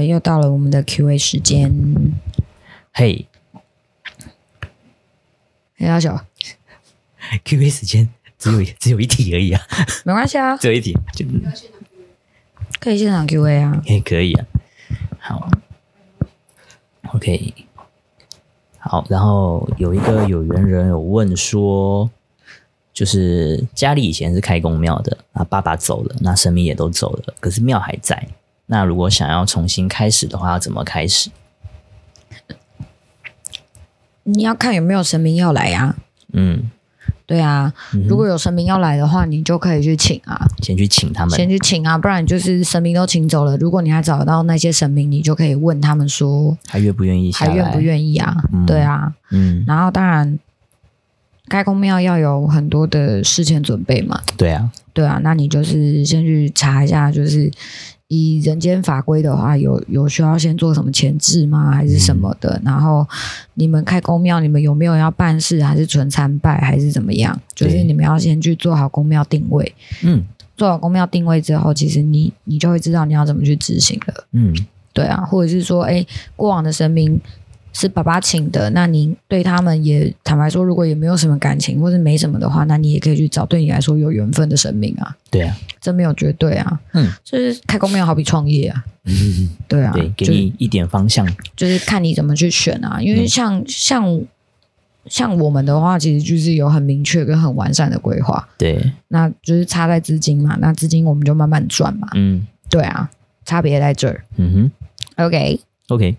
[0.00, 1.70] 又到了我们的 Q&A 时间。
[2.92, 3.26] 嘿，
[5.76, 6.24] 黑大小，
[7.44, 8.08] Q&A 时间
[8.38, 9.60] 只有只有一题而已啊，
[10.04, 11.26] 没关系啊，只有一题就
[12.80, 14.46] 可以现场 Q&A 啊，也可以啊。
[15.18, 15.48] 好
[17.14, 17.54] ，OK，
[18.78, 22.10] 好，然后有一个有缘人有问说，
[22.92, 28.26] 就是家里以前是开公庙的，啊，爸爸走了，那神明也都走了，可是庙还在。
[28.72, 31.28] 那如果想要重新开始的话，要怎么开始？
[34.22, 35.96] 你要看有没有神明要来呀、啊。
[36.32, 36.70] 嗯，
[37.26, 43.58] 对啊，嗯、如果有神明要来的话，你就可以去请啊，先去请他们，先去请啊，不然就是神明都请走了。
[43.58, 47.30] 如果你还找得到那些神明，你就可以问他们说，还愿不愿意？
[47.34, 48.34] 还愿不愿意啊？
[48.54, 50.38] 嗯、对啊，嗯，然后当然
[51.48, 54.18] 开公庙要有很多的事前准备嘛。
[54.38, 57.50] 对啊，对啊，那你就是先去查一下，就是。
[58.14, 61.70] 以人间法规的话，有有需要先做什么前置吗？
[61.70, 62.50] 还是什么的？
[62.58, 63.08] 嗯、然后
[63.54, 67.34] 你们开公庙，你们有没有要办事，还是纯参拜，还是怎么样？
[67.54, 69.74] 就是你们要先去做好公庙定位。
[70.02, 70.22] 嗯，
[70.58, 74.24] 做好公庙定位之后，其实你你就会知道你要怎么去执行了。
[74.32, 74.54] 嗯，
[74.92, 76.04] 对啊，或者是说，哎，
[76.36, 77.18] 过往的神明。
[77.72, 85.16] 是爸爸请的，那您对他们也坦白说，如果也没有什么感情或者没什么的话，那你也可以去找对你来说有缘分的生命啊。
[85.30, 86.80] 对啊，这没有绝对啊。
[86.92, 88.84] 嗯，就是开宫庙好比创业啊。
[89.04, 93.00] 嗯，对啊，对，给你一点方向，就是看你怎么去选啊。
[93.00, 94.20] 因为像、嗯、像
[95.06, 98.46] 像我们的话，其实就是有很明确跟很完善的规划。
[98.58, 100.56] 对，那就是差在资金嘛。
[100.60, 102.06] 那资金我们就慢慢赚嘛。
[102.14, 103.10] 嗯，对啊，
[103.44, 104.22] 差别在这儿。
[104.36, 106.16] 嗯哼，OK，OK。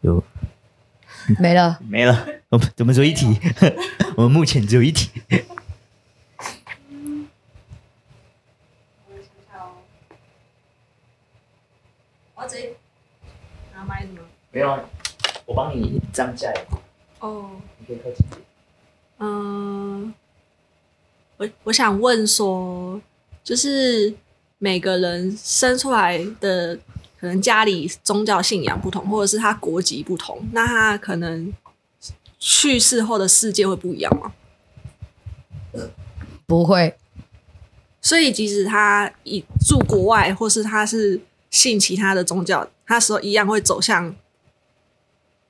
[0.00, 0.22] 有
[1.38, 2.26] 没了，没了。
[2.48, 3.38] 我们怎么只有一题？
[4.16, 5.10] 我们目前只有一题。
[12.34, 12.74] 我这
[13.74, 14.20] 拿麦子吗？
[14.50, 14.88] 没有，
[15.46, 16.52] 我帮你这样架。
[17.18, 18.40] 哦，你可以靠近点。
[19.18, 20.14] 嗯，
[21.36, 23.00] 我我想问说，
[23.44, 24.14] 就是
[24.58, 26.78] 每个人生出来的。
[27.20, 31.52] 可能家里宗教信仰不同，或者是他国籍不同，那他可能
[32.38, 34.32] 去世后的世界会不一样吗？
[36.46, 36.96] 不会。
[38.00, 41.20] 所以即使他以住国外，或是他是
[41.50, 44.16] 信其他的宗教，他说一样会走向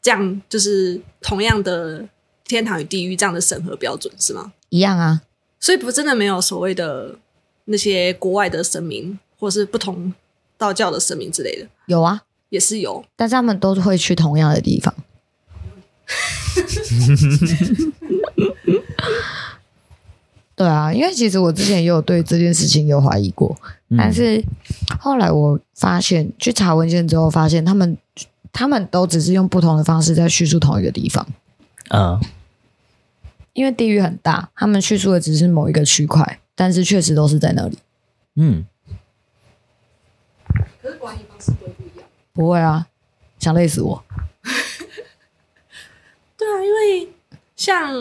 [0.02, 2.08] 这样，就是同样的
[2.42, 4.52] 天堂与地狱这样的审核标准，是吗？
[4.70, 5.22] 一样啊。
[5.60, 7.16] 所以不真的没有所谓的
[7.66, 10.12] 那些国外的神明，或是不同。
[10.60, 14.94] 道教的神明之类的有啊，也是有，但是他们都会去同样的地方。
[20.54, 23.56] 对啊，因为其实我之前也有对这件事情有怀疑过，
[23.88, 24.44] 嗯、但是
[24.98, 27.96] 后来我发现去查文献之后，发现他们
[28.52, 31.26] 他们都只是用不同的方式在叙述同一个地方。
[31.88, 32.20] 嗯，
[33.54, 37.78] 因为地域很大，他们叙述的只是某一个区块，但是确实都是在那里。
[38.34, 38.66] 嗯。
[40.90, 42.08] 可是管理方式会不一样。
[42.32, 42.88] 不会啊，
[43.38, 44.04] 想累死我。
[46.36, 47.08] 对啊，因为
[47.54, 47.94] 像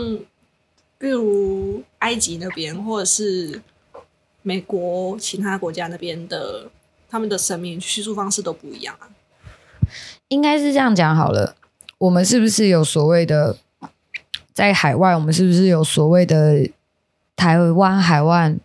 [0.97, 3.61] 比如埃及那边，或者是
[4.41, 6.71] 美国其他国家那边的，
[7.09, 9.09] 他们的生命叙述方式都不一样啊。
[10.29, 11.55] 应该是这样讲好了。
[11.99, 13.57] 我们是不是有所谓的
[14.53, 15.13] 在海外？
[15.13, 16.67] 我们是不是有所谓的
[17.35, 18.55] 台湾海外？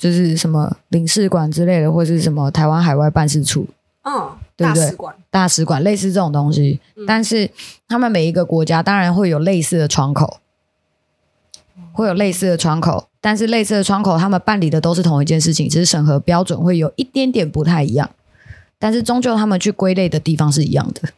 [0.00, 3.66] 就是什么领事馆之类的，或是什么台湾海外办事处，
[4.02, 4.82] 嗯，对不对？
[4.82, 7.50] 大使馆，大使馆类似这种东西，嗯、但是
[7.86, 10.40] 他们每一个国家当然会有类似的窗口，
[11.92, 18.08] 会有类似的窗口，但是类似的窗口他们办理的都是同一件事情，只是审核标准会有一点点不太一样，
[18.78, 21.10] 但是终究他们去归类的地方是一样的。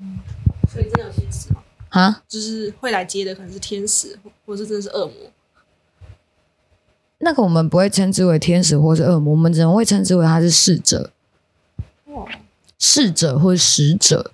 [0.00, 0.18] 嗯，
[0.68, 1.60] 所以真的有天使吗？
[1.90, 5.14] 啊，就是会来接的可能是天使，或者是真的是恶魔。
[7.18, 11.10] 那个我们不会称之为天使或是恶魔，我们只能会称之为他是使者，
[12.78, 14.32] 使者或使者，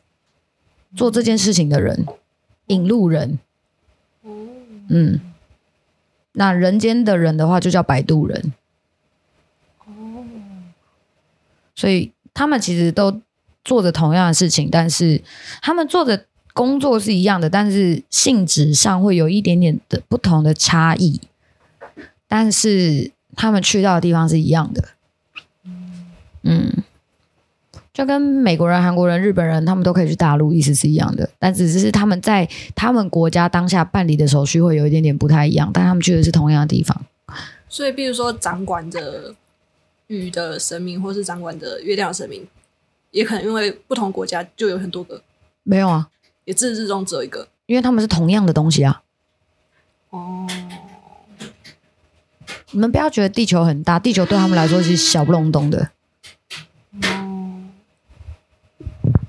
[0.94, 2.06] 做这件事情的人，
[2.66, 3.38] 引路人。
[4.88, 5.18] 嗯，
[6.32, 8.52] 那人间的人的话就叫摆渡人。
[11.74, 13.20] 所以他们其实都
[13.64, 15.22] 做着同样的事情，但是
[15.62, 21.20] 他们做的工作是一样的，但是性质上会有一点点的不同的差异。
[22.36, 24.82] 但是他们去到的地方是一样的，
[26.42, 26.82] 嗯，
[27.92, 31.30] 就跟美国人、韩国人、日本人他们都可以去大陆，意思是一样的。
[31.38, 37.00] 但只是他们在他们国家当下办理的手续会有一点点不太一样，但他们去的是同样的地方。
[37.68, 39.32] 所以，比如说掌管着
[40.08, 42.44] 雨的神明，或是掌管着月亮的神明，
[43.12, 45.22] 也可能因为不同国家就有很多个。
[45.62, 46.08] 没有啊，
[46.46, 49.02] 也自始至终只有一个，因为他们是同样的东西啊。
[50.10, 50.43] 哦，
[52.74, 55.90] 你们不要觉得地球很大，地球对他们来说是小不隆咚的。
[57.04, 57.62] 哦，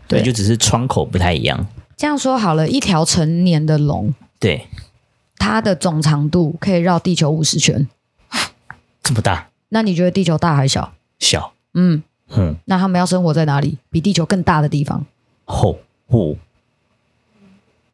[0.07, 1.67] 对，就只是窗口不太一样。
[1.95, 4.65] 这样说好了，一条成年的龙，对，
[5.37, 7.87] 它的总长度可以绕地球五十圈，
[9.03, 9.49] 这么大？
[9.69, 10.93] 那你觉得地球大还小？
[11.19, 11.53] 小。
[11.75, 13.77] 嗯嗯，那他们要生活在哪里？
[13.91, 15.05] 比地球更大的地方？
[15.45, 15.77] 吼
[16.09, 16.35] 吼。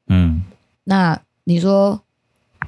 [0.07, 0.43] 嗯，
[0.85, 1.99] 那你说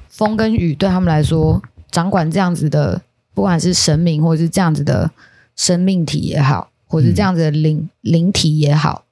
[0.08, 1.62] 风跟雨对他们来说，
[1.94, 3.00] 掌管这样子的，
[3.34, 5.08] 不管是神明或者是这样子的
[5.54, 9.04] 生命体也好，或者是这样子的灵灵体也好，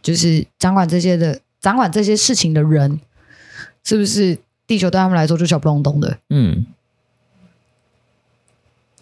[0.00, 1.40] 就是掌管这些的。
[1.60, 3.00] 掌管这些事情的人，
[3.82, 6.16] 是不是地球对他们来说就小不隆咚的？
[6.30, 6.64] 嗯，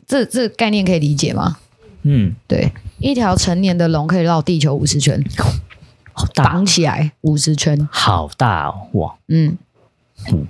[0.07, 1.59] 这这概念可以理解吗？
[2.01, 5.23] 嗯，对，一条成年的龙可以绕地球五十圈，
[6.15, 9.59] 好大，绑起来五十圈，好大哦，哇，嗯，
[10.33, 10.49] 嗯。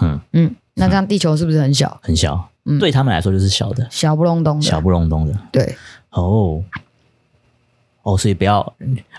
[0.00, 0.20] 嗯。
[0.32, 2.00] 嗯，那这样地球是不是很小？
[2.02, 5.76] 很小，嗯，对他们来说就是小的，小不隆咚的，小不隆咚的，对，
[6.10, 6.62] 哦，
[8.02, 8.74] 哦，所以不要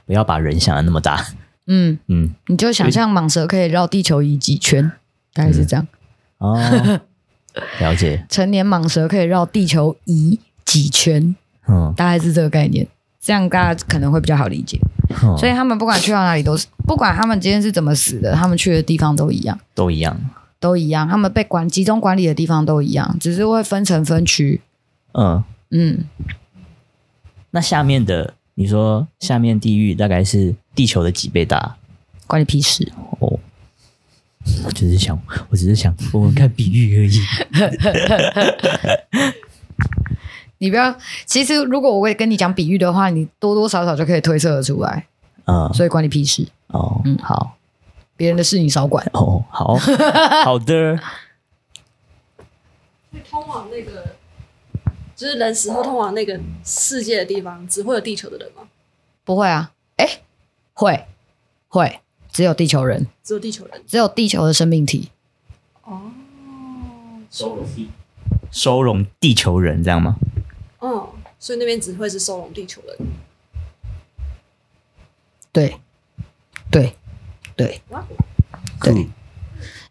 [0.05, 1.25] 不要把人想的那么大。
[1.67, 4.91] 嗯嗯，你就想象蟒蛇可以绕地球移几圈，
[5.33, 5.87] 大概是这样。
[6.39, 6.59] 哦，
[7.79, 8.25] 了解。
[8.29, 11.35] 成年蟒蛇可以绕地球移几圈，
[11.67, 12.85] 嗯，大概是这个概念。
[13.21, 14.77] 这样大家可能会比较好理解。
[15.37, 20.19] 所以他们不管去到哪里都是，不管他们今天是怎么死的，他们去的地方都一样，都一样，
[20.63, 21.05] 都一样。
[21.07, 24.61] 他们被管集中管理的地方都一样，只是会分成分区。
[25.11, 26.05] 嗯嗯，
[27.51, 28.33] 那下面的。
[28.55, 31.75] 你说下面地狱大概是地球的几倍大？
[32.27, 32.87] 关你屁事
[33.17, 33.39] 哦！
[34.63, 35.19] 我只是想，
[35.49, 37.19] 我只是想，我们看比喻而已。
[40.59, 40.95] 你不要，
[41.25, 45.07] 其实如果我会跟你讲比喻的话，你多多少少就可以推测得出来。
[45.45, 47.01] 嗯，所以关你屁事哦。
[47.05, 47.57] 嗯，好，
[48.15, 49.43] 别人的事你少管哦。
[49.49, 49.75] 好，
[50.43, 50.99] 好的。
[53.11, 54.15] 会通往那个。
[55.15, 58.63] 就是人死后通往那个世界的地方，只会有地球的人吗？
[59.23, 60.23] 不会啊，哎、欸，
[60.73, 61.05] 会
[61.67, 62.01] 会，
[62.31, 65.11] 只有地球人，只有地球人，只有地球的生命体。
[65.83, 66.11] 哦，
[67.29, 67.89] 收容地，
[68.51, 70.17] 收容地球人这样吗？
[70.81, 71.07] 嗯，
[71.39, 72.97] 所以那边只会是收容地球人。
[75.53, 75.79] 对，
[76.71, 76.95] 对，
[77.55, 77.81] 对，
[78.81, 79.09] 对，嗯、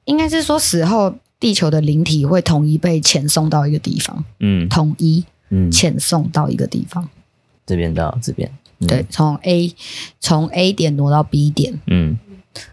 [0.04, 1.14] 应该是说死后。
[1.42, 7.08] 地球的灵体会统一被遣送到一个地方，嗯，统一，嗯，遣送到一个地方，
[7.66, 8.48] 这边到这边，
[8.78, 9.74] 嗯、对，从 A
[10.20, 12.16] 从 A 点挪到 B 点，嗯，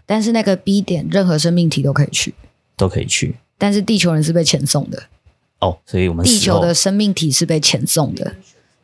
[0.06, 2.32] 但是那个 B 点任何生命体都可以去，
[2.76, 5.02] 都可以去，但是地球人是被遣送的，
[5.58, 8.36] 哦，所以我们地球的生命体是被遣送的，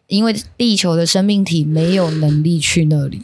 [0.09, 3.23] 因为地球的生命体没有能力去那里，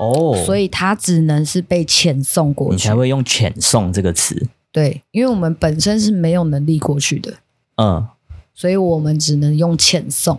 [0.00, 4.48] 哦，所以它只能是被遣送过去，你才会用遣送这个词。
[4.72, 7.34] 对，因为我们本身是没有能力过去的，
[7.76, 8.08] 嗯，
[8.54, 10.38] 所以我们只能用遣送。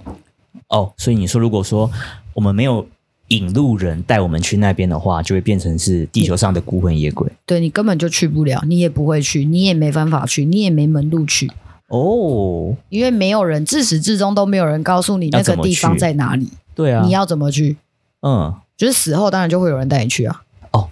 [0.70, 1.92] 哦，所以你说，如果说
[2.34, 2.88] 我们没有
[3.28, 7.30] 引路人带我们去那边的话，就会变成是地球上的孤魂野鬼。
[7.46, 11.52] 对，你根本就去不了，你也不会去，你也没办法去，你也没门路去。
[11.90, 16.50] 哦，因为没有人，自始至终都没有人告诉你那个地方在哪里。
[16.74, 17.78] 对啊，你要怎么去？
[18.22, 20.44] 嗯，就是死后当然就会有人带你去啊。
[20.72, 20.90] 哦，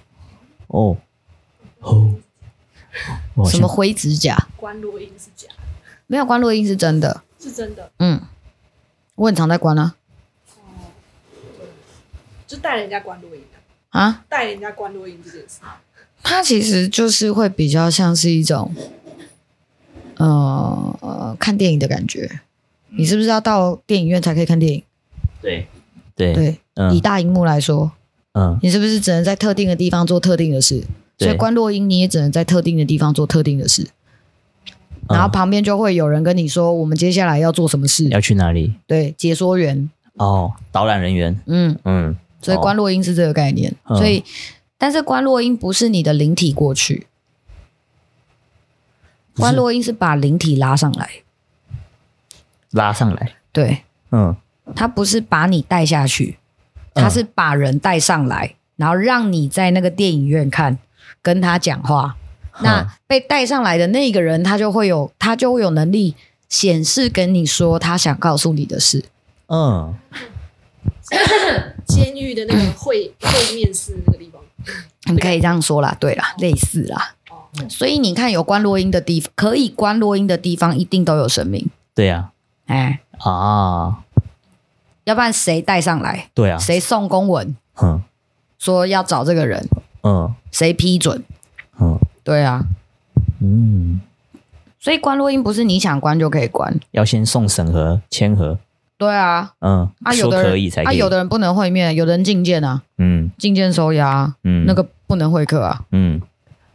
[0.67, 0.95] 哦，
[1.79, 2.13] 哦。
[3.49, 4.37] 什么灰指甲？
[4.55, 5.51] 关录音是假，
[6.05, 7.91] 没有关录音是真的，是真的。
[7.97, 8.21] 嗯，
[9.15, 9.95] 我很常在关啊。
[10.57, 10.85] 哦，
[12.45, 13.41] 就带人家观落阴
[13.89, 14.23] 啊？
[14.29, 15.61] 带人家观落阴这件事，
[16.21, 18.71] 它其实就是会比较像是一种，
[20.17, 22.41] 呃呃，看电影的感觉。
[22.89, 24.83] 你是不是要到电影院才可以看电影？
[25.41, 25.67] 对
[26.19, 27.89] 对对，嗯，以大荧幕来说，
[28.33, 30.83] 嗯，你是不是只能在特定的地方做特定的事？
[31.17, 33.87] 所以观落阴，你也只能在特定的地方做特定的事，
[35.07, 38.75] 然后旁边就会有人跟你说，我们接下来要做什么事，要去哪里？
[38.85, 39.89] 对，解说员。
[40.15, 41.77] 哦，导览人员，嗯。
[41.85, 43.73] 嗯，所以观落阴是这个概念。
[43.87, 44.23] 所以，
[44.77, 47.07] 但是观落阴不是你的灵体过去，
[49.35, 51.09] 观落阴是把灵体拉上来，
[52.71, 54.35] 拉上来，对，嗯，
[54.75, 56.37] 他不是把你带下去，
[56.93, 60.77] 他是把人带上来，然后让你在那个电影院看。
[61.21, 62.15] 跟他讲话，
[62.61, 66.15] 那被带上来的那个人，他就会有，他就会有能力
[66.47, 69.03] 显示跟你说他想告诉你的事。
[69.47, 69.93] 嗯，
[71.85, 74.41] 监狱的那个会会面室那个地方，
[75.13, 77.15] 你可以这样说啦，对啦，类似啦。
[77.67, 81.67] 所以你看，有关落音的地方，可以关落音的地方，一定都有神明。
[81.93, 82.31] 对呀，
[82.67, 84.05] 哎，啊，
[85.09, 86.29] 要不然谁带上来？
[86.35, 87.55] 对啊，谁送公文？
[87.81, 87.99] 嗯，
[88.59, 89.67] 说要找这个人，
[90.03, 90.33] 嗯。
[90.51, 91.23] 谁批准？
[91.79, 91.97] 嗯。
[92.23, 92.63] 对啊，
[93.41, 93.99] 嗯，
[94.79, 96.79] 所以关录音不是你想关就可以关。
[96.91, 98.59] 要先送审核签核，
[98.99, 103.31] 对啊，嗯，啊，有说的人啊，可以才可以，有的人不能会面，有的人进见啊，嗯。
[103.39, 105.83] 进见收押，嗯，那个不能会客啊。
[105.91, 106.21] 嗯，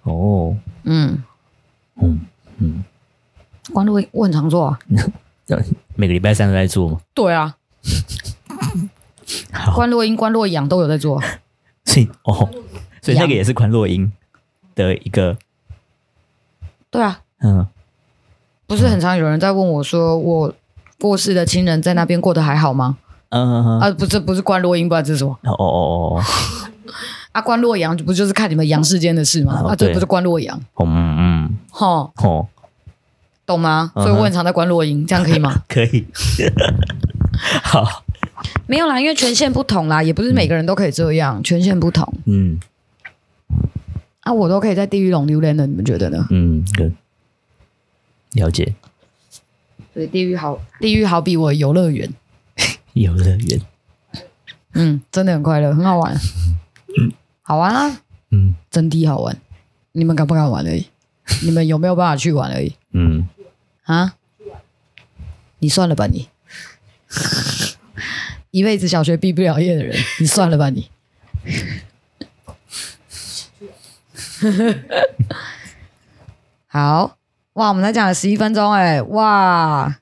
[0.02, 1.22] 哦，嗯，
[2.02, 2.20] 嗯
[2.58, 2.84] 嗯，
[3.72, 4.78] 关录音我很常做啊。
[5.94, 6.98] 每个礼拜三都在做嘛？
[7.14, 7.54] 对啊，好，
[9.74, 11.20] 关落阴、关落阳都有在做。
[11.84, 12.48] 所以哦，
[13.02, 14.10] 所以那个也是关落阴
[14.74, 15.36] 的一个，
[16.90, 17.66] 对啊，嗯，
[18.66, 20.54] 不是很常有人在问我说，我
[20.98, 22.96] 过世的亲人在那边过得还好吗？
[23.30, 25.36] 嗯啊，不是，不是关落阴，不知道这是什么？
[25.42, 26.22] 哦哦哦哦，
[27.32, 29.62] 啊，关洛阳不就是看你们阳世间的事吗？
[29.68, 32.46] 啊，这不是关洛阳，嗯嗯吼，哦，
[33.44, 33.92] 懂吗？
[33.94, 35.62] 所以我很常在关洛英，这样可以吗？
[35.68, 36.06] 可以，
[37.62, 38.04] 好，
[38.66, 42.12] 没有啦，因为权限不同啦，也不是每个人都可以这样，权限不同。
[42.26, 42.58] 嗯。
[44.20, 46.26] 啊，我都可以在地狱龙榴莲的，你们觉得呢？
[46.30, 46.90] 嗯，对，
[48.32, 48.74] 了解，
[49.92, 52.10] 所以地狱好，地狱好比我的游乐园，
[52.94, 53.60] 游乐园，
[54.72, 56.16] 嗯，真的很快乐，很好玩，
[57.42, 58.00] 好玩啊，
[58.30, 58.54] 嗯。
[58.70, 59.36] 真的好玩，
[59.92, 60.86] 你们敢不敢玩而已？
[61.42, 62.74] 你们有没有办法去玩而已？
[62.92, 63.28] 嗯，
[63.84, 64.14] 啊？
[65.58, 66.28] 你算了吧你，
[68.50, 70.88] 一辈子小学毕不了业的人，你算了吧你。
[76.66, 77.16] 好
[77.54, 79.96] 哇，我们才讲了十一分钟哎，哇，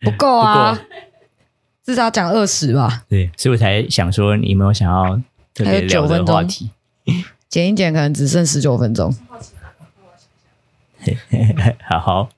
[0.00, 0.80] 不够啊，
[1.84, 5.20] 至少讲二十吧，对，所以我才想说，你有没有想要
[5.54, 6.70] 特别聊9分钟的话题？
[7.48, 9.14] 剪一剪可能只剩十九分钟。
[11.84, 12.28] 好 好，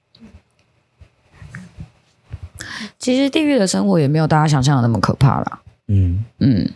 [2.98, 5.60] 其实地狱的生活也没有大家想象的那么可怕啦。
[5.88, 6.70] 嗯，嗯，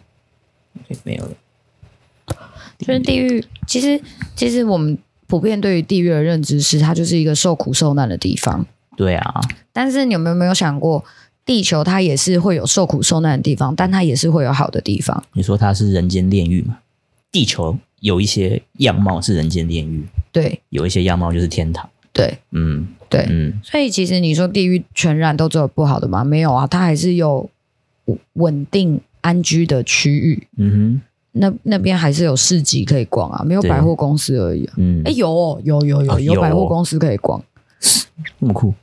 [1.04, 1.30] 没有了，
[2.78, 4.00] 就是地狱，其实
[4.36, 8.66] 其实我们普遍对于地狱的认知是，它就是一个受苦受难的地方。
[8.96, 9.40] 对啊，
[9.72, 11.04] 但是你有没有没有想过，
[11.44, 15.22] 地球它也是会有受苦受难的地方，但它也是会有好的地方。
[15.32, 16.78] 你说它是人间炼狱嘛？
[17.30, 21.88] 地球有一些样貌是人间炼狱，对有一些样貌就是天堂。
[22.12, 26.22] 对嗯对，嗯所以其实你说地狱全然都只有不好的吗？
[26.24, 27.48] 没有啊，它还是有
[28.34, 30.46] 稳定安居的区域。
[30.56, 34.74] 嗯哼那那边还是有市集可以逛啊，没有百货公司而已、啊。
[34.76, 37.40] 嗯，哎，有哦，有有有哦有有百货公司可以逛，
[38.38, 38.74] 那么酷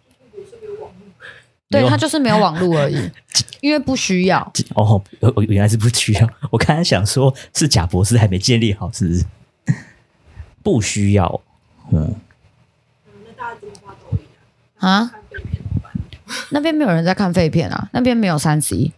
[1.68, 2.98] 没对，有它就是没有网络而已，
[3.60, 4.40] 因为不需要。
[4.76, 6.30] 哦，哦原来是不需要。
[6.52, 9.26] 我刚才想说，是贾博士还没建立好，是不是？
[10.64, 11.42] 不需要，
[11.92, 12.16] 嗯，
[14.86, 15.12] 啊？
[16.50, 18.92] 那边没有人在看废片啊，那边没有三 C，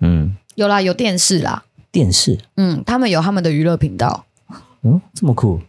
[0.00, 4.26] 嗯，有啦，有电视啦，电视，嗯，他们有他们的娱乐频道，
[4.82, 5.60] 嗯，这么酷，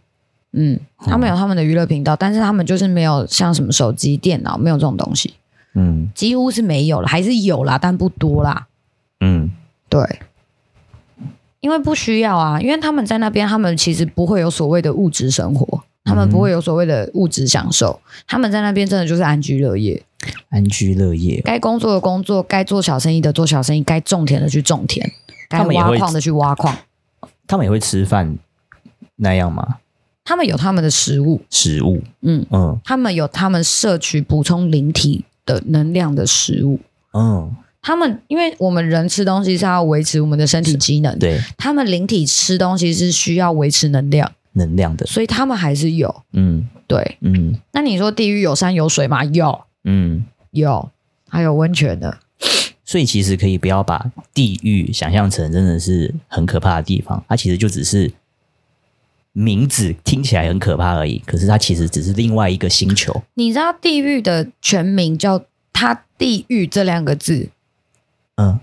[0.52, 5.34] 嗯，他们有他们的娱乐频道，但是他们就是没有像什么手机、电脑，没有这种东西，
[5.74, 6.10] 嗯。
[6.14, 8.66] 几乎是没有了，还是有啦，但不多啦，
[9.20, 9.50] 嗯。
[9.88, 10.20] 对，
[11.60, 20.02] 因为不需要啊，因为他们在那边，他们其实不会有所谓的物质生活，他们不会有所谓的物质享受，他们在那边真的就是安居乐业，
[20.48, 25.06] 安居乐业，该工作的工作，该做小生意的做小生意，该种田的去种田，
[25.50, 26.74] 该挖矿的去挖矿，
[27.46, 28.38] 他们也会吃饭
[29.16, 29.76] 那样吗？
[30.24, 32.78] 他们有他们的食物，食物，嗯，嗯。
[32.84, 36.80] 他们有他们摄取补充灵体的能量的食物。
[37.14, 46.22] 嗯，他们因为我们人吃东西是要维持我们的身体机能，对，他们灵体吃东西是需要维持能量，能量的，所以他们还是有。
[46.34, 46.68] 嗯。
[46.86, 47.54] 对，嗯。
[47.72, 49.22] 那你说地狱有山有水吗？
[49.24, 50.90] 有，嗯，有，
[51.28, 52.18] 还有温泉的。
[52.84, 58.10] 所以其实可以不要把地狱想象成真的是很可怕的地方，它其实就只是
[59.32, 63.22] 名字听起来很可怕而已，可是它其实只是另外一个星球。
[63.34, 67.50] 你知道地狱的全名叫它“地狱”这两个字，
[68.36, 68.58] 嗯，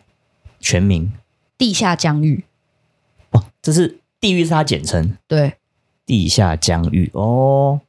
[0.59, 1.13] 全名。
[1.57, 2.43] 地下疆域。
[3.29, 5.53] 哦，这是地狱是它简称，对，
[6.05, 7.09] 地下疆域。
[7.13, 7.79] 哦，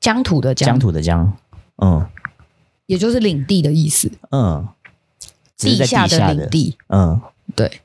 [0.00, 1.36] 疆土的疆，疆土的疆，
[1.78, 2.06] 嗯。
[2.86, 4.68] 也就是领地的意思，嗯，
[5.56, 6.76] 地下的领地。
[6.88, 7.18] 嗯。
[7.56, 7.80] 对，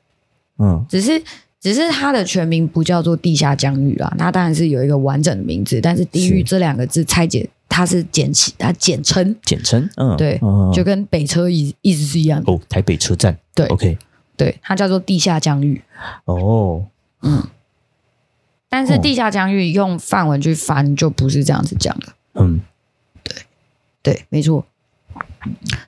[0.58, 0.84] 嗯。
[0.90, 1.22] 只是
[1.58, 9.88] 只是它的全名不叫做地下疆域啊，它当然是有一个完整的名字，但是地狱这两个字拆解，它是简起，它简称，简称？
[9.96, 10.14] 嗯。
[10.18, 12.52] 对，嗯就跟北车意意思是一样的。
[12.52, 13.34] 哦台北车站。
[13.54, 13.96] 对，OK。
[14.36, 15.82] 对，它叫做地下疆域。
[16.26, 16.84] 哦。
[17.22, 17.42] 嗯，
[18.70, 22.06] 但是哦地下疆域用范文去翻就不是这样子讲的。
[22.40, 22.60] 嗯
[23.22, 23.34] 对，
[24.02, 24.64] 对没错。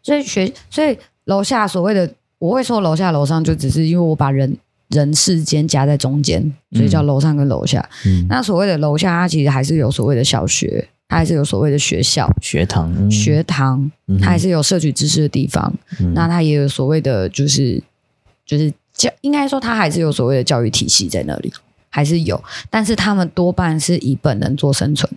[0.02, 4.56] 所以学，所以楼下所谓的我会说楼下楼上，就只是因为我把人
[4.88, 7.88] 人世间夹在中间，所以叫楼上跟楼下。
[8.04, 15.72] 嗯，那所谓的楼下，它其实还是有所谓的小学，它还是有所谓的学校、学堂、嗯、学堂，它还是有摄取知识的地方。
[16.00, 17.80] 嗯、那它也有所谓的，就是
[18.44, 21.52] 就是教，应该说它还是有所谓的教育体系在那里，
[21.92, 25.12] 还是有，但是他们多半是以本能做生存，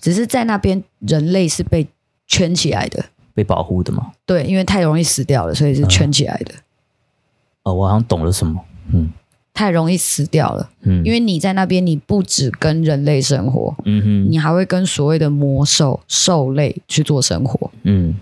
[0.00, 1.86] 只是在那边人类是被
[2.26, 3.04] 圈起来的。
[3.34, 4.12] 被保护的吗？
[4.24, 6.54] 对，因为太容易死掉了，所以是圈起来的。
[6.54, 6.62] 嗯、
[7.64, 8.64] 哦，我好像懂了什么。
[8.92, 9.10] 嗯，
[9.52, 10.70] 太容易死掉了。
[10.82, 17.68] 嗯，因为你在那边，你不只跟人类生活，嗯哼，你还会跟所谓的魔兽、兽类去做生活。
[17.82, 18.14] 嗯，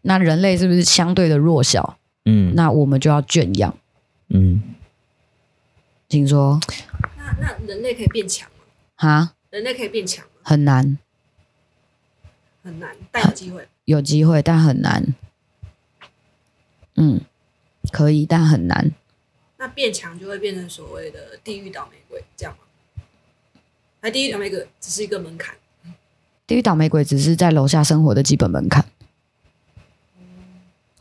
[0.00, 1.98] 那人类是不是相对的弱小？
[2.24, 3.74] 嗯，那我们就要圈养。
[4.30, 4.62] 嗯，
[6.08, 6.60] 听说。
[7.16, 8.64] 那那人类可以变强吗？
[8.96, 9.34] 哈？
[9.50, 10.30] 人类可以变强吗？
[10.42, 10.98] 很难。
[12.62, 13.68] 很难，但有机会。
[13.84, 15.14] 有机会，但很难。
[16.96, 17.20] 嗯，
[17.90, 18.92] 可以，但很难。
[19.58, 23.02] 那变强就会变成所谓的地狱倒霉鬼，这样吗？
[24.00, 25.54] 那地狱倒霉鬼只是一个门槛。
[26.46, 28.84] 地狱倒霉鬼只是在楼下生活的基本门槛。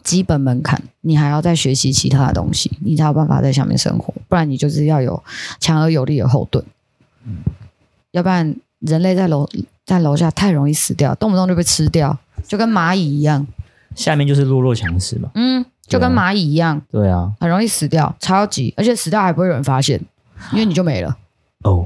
[0.04, 4.14] 基本门槛，你还要再学习其他的东西，你才有办法在下面生活。
[4.28, 5.24] 不然你就是要有
[5.60, 6.64] 强而有力的后盾。
[7.26, 7.38] 嗯，
[8.12, 9.50] 要不然人类在楼。
[9.86, 12.18] 在楼下太容易死掉，动不动就被吃掉，
[12.48, 13.46] 就跟蚂蚁一样。
[13.96, 15.30] 下面就是弱肉强食嘛。
[15.36, 16.82] 嗯，就跟蚂蚁一样。
[16.90, 20.00] 对啊，很容易死掉，超级，而且死掉还不会有人发现，
[20.54, 21.18] 因为你就没了。
[21.66, 21.86] 哦，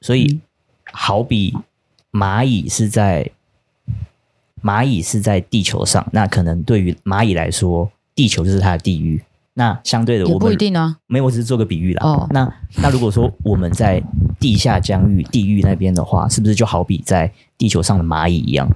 [0.00, 0.40] 所以
[0.92, 1.52] 好比
[2.12, 3.28] 蚂蚁是在
[4.62, 9.22] 蚂蚁是在地球上，那可能对于蚂蚁来说，地球就是它的地狱。
[9.54, 10.96] 那相对的，我不一定啊。
[11.06, 12.06] 没有，我只是做个比喻啦。
[12.06, 14.02] 哦，那那如果说我们在
[14.40, 18.70] 地下疆域、地狱那边的话，是不是就好比在地球上的蚂蚁一样？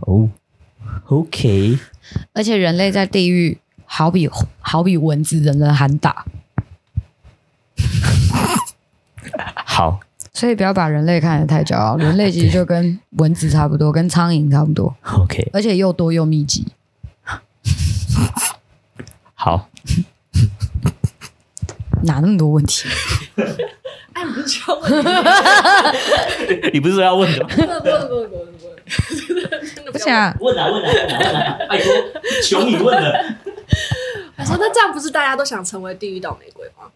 [0.00, 0.28] 哦
[1.06, 1.78] ，OK。
[2.34, 4.28] 而且人类在地狱，好比
[4.60, 6.26] 好比蚊子，人人喊打。
[9.64, 10.00] 好，
[10.34, 11.96] 所以不要把人类看得太骄傲。
[11.96, 14.94] 人类其实就跟蚊子差不多，跟苍蝇差不多。
[15.20, 16.66] OK，而且又多又密集。
[19.34, 19.68] 好，
[22.02, 22.88] 哪那么多问题？
[24.14, 24.92] 哎，不是要问
[26.72, 27.48] 你不是说要问的吗？
[27.50, 31.58] 不问不问不问不问，不想问啊问啊问啊问啊！
[31.68, 31.92] 拜托，
[32.42, 33.36] 求你问了。
[34.36, 36.90] 我说：“那这样不是大家都想成为地狱倒霉鬼吗？”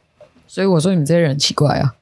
[0.49, 1.95] 所以我说你们这些人很奇怪啊。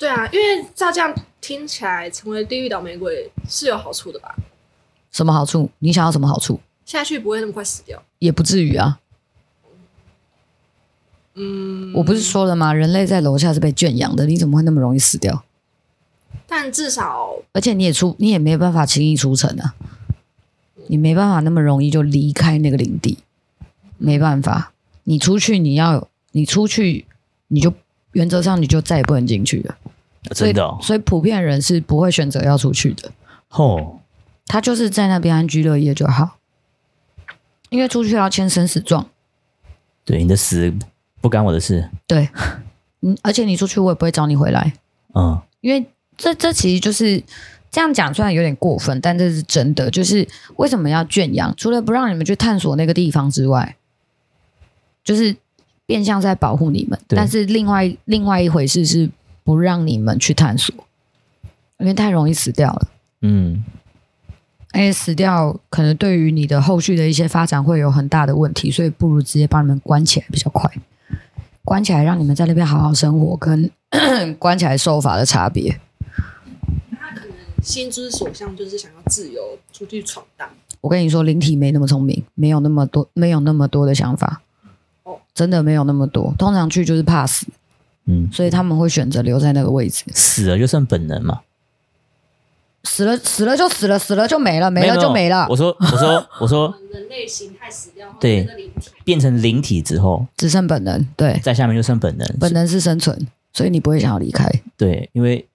[0.00, 4.34] 对啊，因为照这样听起来，成为地狱倒霉鬼是有好处的吧？
[5.12, 5.68] 什么好处？
[5.80, 6.58] 你想要什么好处？
[6.86, 8.02] 下去不会那么快死掉。
[8.18, 8.98] 也不至于啊，
[11.34, 12.72] 嗯，我不是说了吗？
[12.72, 15.44] 人类在楼下是被圈养的，你怎么会那么容易死掉？
[16.46, 19.74] 但至少，而且你也出，你也没办法轻易出城啊，
[20.86, 23.18] 你没办法那么容易就离开那个领地，
[23.98, 24.72] 没办法，
[25.04, 27.04] 你出去你要，你出去
[27.48, 27.72] 你就
[28.12, 29.78] 原则上你就再也不能进去了，
[30.34, 30.78] 真的哦？
[30.80, 33.10] 所以，所以普遍人是不会选择要出去的。
[33.50, 33.98] 哦，
[34.46, 36.36] 他就是在那边安居乐业就好。
[37.70, 39.06] 因为出去要签生死状，
[40.04, 40.74] 对，你的死
[41.20, 41.88] 不干我的事。
[42.04, 42.28] 对，
[43.02, 44.72] 嗯，而且你出去我也不会找你回来。
[45.14, 47.22] 嗯，因为这这其实就是
[47.70, 49.88] 这样讲，虽然有点过分，但这是真的。
[49.88, 51.54] 就是为什么要圈养？
[51.56, 53.76] 除了不让你们去探索那个地方之外，
[55.04, 55.36] 就是
[55.86, 56.98] 变相在保护你们。
[57.06, 59.08] 但是另外另外一回事是
[59.50, 60.72] 不让你们去探索，
[61.78, 62.88] 因为太容易死掉了。
[63.22, 63.64] 嗯。
[64.72, 70.70] 而且死掉可能对于你的后续的一些发展会有很大的问题，所以不如直接把你们关起来比较快。
[71.64, 73.68] 关起来让你们在那边好好生活，跟
[74.38, 75.76] 关起来受罚的差别。
[76.92, 80.48] 他可能心之所向就是想要自由出去闯荡。
[80.80, 84.40] 我跟你说，灵体没那么聪明，没有那么多，没有那么多的想法。
[85.02, 86.32] 哦，真的没有那么多。
[86.38, 87.48] 通常去就是怕死，
[88.06, 90.04] 嗯，所以他们会选择留在那个位置。
[90.14, 91.40] 死了就剩本能嘛。
[92.82, 95.46] 死了，死了就死了，死了就没了，没了就没了。
[95.50, 98.48] 我说，我说，我说，人类形态死掉后，对，
[99.04, 101.06] 变成灵体之后，只剩本能。
[101.14, 104.50] 对，在下面就剩本能，本能是生存，所以你不会想要离开。
[104.78, 105.46] 对，因为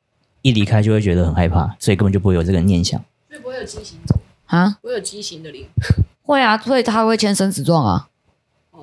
[0.43, 3.03] 一离开就会觉得很害怕，所以根本就不会有这个念想。
[3.27, 4.77] 所以不会有畸形种啊？
[4.83, 5.65] 不会有畸形的灵？
[6.21, 8.07] 会啊，所以他会签生死状啊。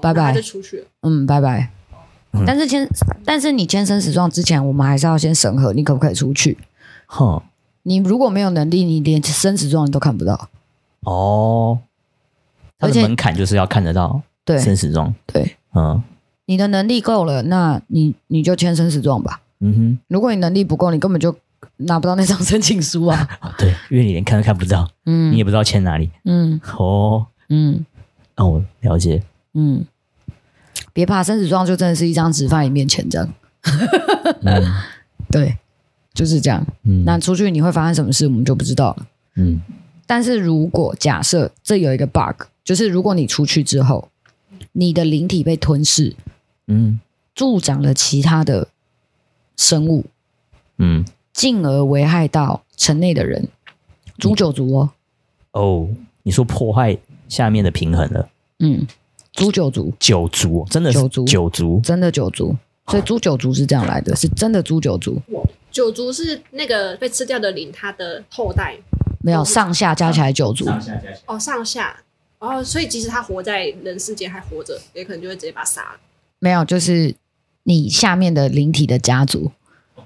[0.00, 0.84] 拜拜，就出去。
[1.02, 1.70] 嗯，拜拜。
[2.46, 2.88] 但是签，
[3.24, 6.58] 但是你签生死状之前，我们还是要先审核你可不可以出去。
[7.06, 7.42] 哼。
[7.84, 10.48] 你如果没有能力，你连生死状你都看不到
[11.00, 11.80] 哦。
[12.78, 16.00] 它的门槛就是要看得到对生死状，对，嗯，
[16.46, 19.40] 你的能力够了，那你你就签生死状吧。
[19.58, 21.36] 嗯哼，如果你能力不够，你根本就
[21.78, 23.28] 拿不到那张申请书啊。
[23.42, 26.08] 哦，对，因为你连看都看不到，嗯，你也不知道签哪里。
[26.24, 27.84] 嗯哦，嗯
[28.36, 29.20] 那我了解。
[29.54, 29.84] 嗯，
[30.92, 33.34] 别怕，生死状就真的是一张纸放在你面前这样。
[34.42, 34.62] 嗯。
[35.30, 35.56] 对，
[36.12, 36.66] 就是这样。
[36.84, 39.06] 嗯，那出去你会发生什么事，我们就不知道了。
[39.36, 39.60] 嗯。
[40.06, 44.10] 但是如果假设这有一个 bug，就是如果你出去之后，
[44.72, 46.14] 你的灵体被吞噬，
[46.66, 47.00] 嗯。
[47.34, 48.68] 助长了其他的
[49.56, 50.04] 生物，
[50.76, 51.02] 嗯，
[51.32, 53.48] 进而危害到城内的人，
[54.18, 54.90] 诛九族哦，
[55.52, 55.88] 哦，
[56.24, 56.98] 你说破坏
[57.30, 58.28] 下面的平衡了，
[58.58, 58.86] 嗯，
[59.32, 61.24] 诛九族，九族真的是九族。
[61.24, 65.20] 九族，真的九族，所以诛九族是这样来的，是真的诛九族，
[65.70, 68.76] 九族是那个被吃掉的灵，他的后代。
[69.24, 71.18] 没有上下加起来九族，下加起来。
[71.26, 71.96] 哦，上下。
[72.40, 76.00] 哦，所以即使他活在人世间还活着，也可能就会直接把他杀了。
[76.40, 77.14] 没有，就是
[77.62, 79.52] 你下面的灵体的家族，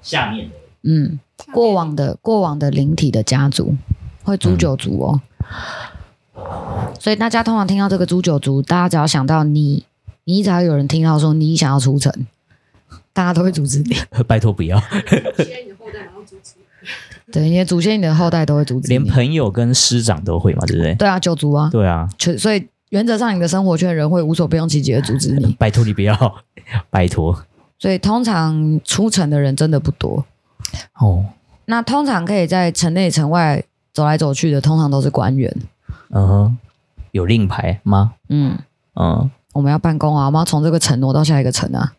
[0.03, 0.55] 下面的。
[0.83, 1.19] 嗯，
[1.51, 3.75] 过往的过往的灵体的家族
[4.23, 5.21] 会诛九族哦。
[6.99, 9.85] 所以大家通常听到这个诛九族，大家只要想到你，
[10.23, 12.11] 你只要有人听到说你想要出城，
[13.13, 13.95] 大家都会阻止你。
[14.27, 14.79] 拜托不要，
[15.37, 16.53] 现你的后代马上阻止。
[17.31, 18.97] 对，你的祖先、你的后代都会阻止你。
[18.97, 20.95] 连朋友跟师长都会嘛，对不对？
[20.95, 25.53] 对啊，九族啊，对啊，所以原则上你的生活圈人会无所不用其极的阻止你。
[25.59, 26.35] 拜托你不要，
[26.89, 27.37] 拜托
[27.77, 30.25] 所以通常出城的人真的不多。
[30.99, 31.25] 哦，
[31.65, 35.53] 那通常可以在城内城外走来走去的，通常都是官员。
[36.09, 36.57] 嗯哼，
[37.11, 38.13] 有令牌吗？
[38.29, 38.57] 嗯，
[38.95, 41.93] 嗯，我们要办公啊，我们要从这个城挪到下一个城啊。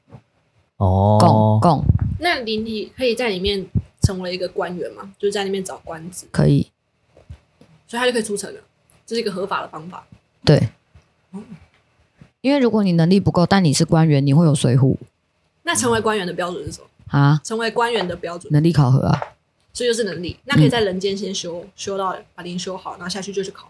[0.76, 1.84] 共哦，共共
[2.20, 3.66] 那灵体可以在里面
[4.00, 5.12] 成为一个官员嘛？
[5.18, 6.70] 就是在里面找官职，可以，
[7.86, 8.60] 所以他就可以出城了。
[9.04, 10.06] 这是一个合法的方法。
[10.44, 10.68] 对。
[12.40, 14.96] 因为如果你能力不够，但你是官员，你会有水浒
[15.64, 16.86] 那成为官员的标准是什么？
[17.08, 19.20] 啊，成为官员的标准，能力考核啊。
[19.72, 20.38] 所以就是能力。
[20.44, 23.68] 那可以在人间先修，修到把灵修好，然后下去就去考。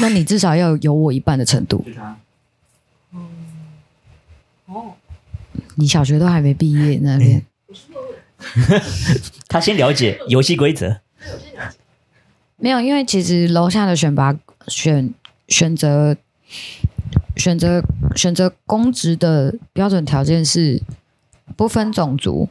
[0.00, 1.84] 那你至少要有我一半的程度。
[4.66, 4.94] 哦，
[5.76, 7.44] 你小学都还没毕业那边，
[9.48, 11.00] 他先了解游戏规则。
[12.56, 14.34] 没有，因为其实楼下的选拔
[14.68, 15.12] 选
[15.48, 16.16] 选择
[17.36, 17.82] 选择
[18.16, 20.82] 选择公职的标准条件是
[21.56, 22.48] 不分种族，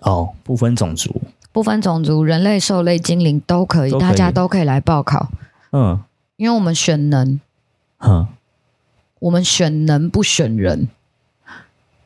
[0.00, 1.20] 哦，不分种族，
[1.52, 5.30] 不分种族，人类、兽类、精灵都可以，都可以大家都可以来报考，
[5.72, 6.00] 嗯
[6.36, 7.40] 因为我们选能，
[7.98, 8.26] 哼，
[9.20, 10.88] 我们选能不选人。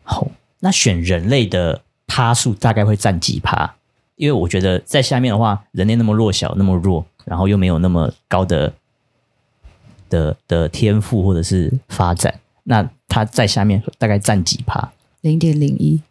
[0.02, 3.76] 好，那选人类的趴数大概会占几趴？
[4.16, 8.72] 因为我觉得在下面的话，人类那么弱小，那么弱，然后又没有那么高的
[10.08, 16.02] 的的天赋或者是发展，那他在下面大概占几趴零点零一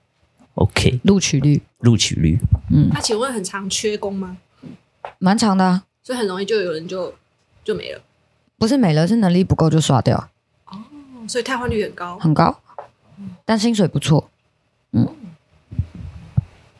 [0.55, 2.38] ？OK，录取率，录取率
[2.71, 4.38] 嗯，那请问很常缺工吗？
[5.19, 7.13] 蛮长的、啊，所以很容易就有人就
[7.63, 8.01] 就没了。
[8.59, 10.29] 不是没了，是能力不够就刷掉，
[10.65, 10.77] 哦
[11.27, 12.19] 所以汰换率很高。
[12.19, 12.59] 很高，
[13.45, 14.29] 但薪水不错，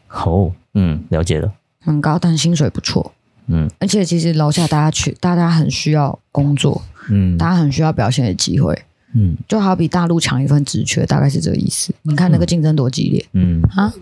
[0.10, 3.14] 哦，嗯，了解了，很高，但薪水不错。
[3.48, 3.70] 嗯。
[3.80, 7.38] 而且其实楼下大家去，大家很需要工作，嗯。
[7.38, 8.84] 大家很需要表现的机会，
[9.16, 9.38] 嗯。
[9.48, 11.94] 就好比大陆抢一份职缺，大概是这个意思。
[12.02, 13.62] 你看那个竞争多激烈、嗯。
[13.76, 13.94] 啊！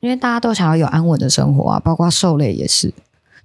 [0.00, 2.92] 因为大家都想要有安稳的生活啊，包括兽类也是，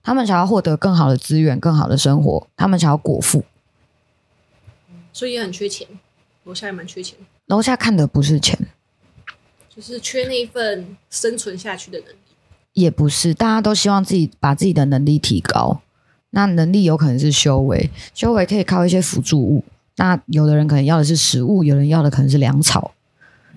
[0.05, 3.43] 他们想要获得更好的资源、更好的生活，他们想要果腹。
[5.11, 5.87] 所以也很缺钱，
[6.43, 8.55] 楼下也蛮缺钱，楼下看的不是钱，
[9.67, 12.17] 就是缺那一份生存下去的能力。
[12.73, 15.81] 也不是，大家都希望自己把自己的能力提高。
[16.29, 19.63] 那能力有可能是修为，修为可以靠一些辅助物。
[19.95, 22.91] 那有的人可能要的是食物，有人要的可能是粮草，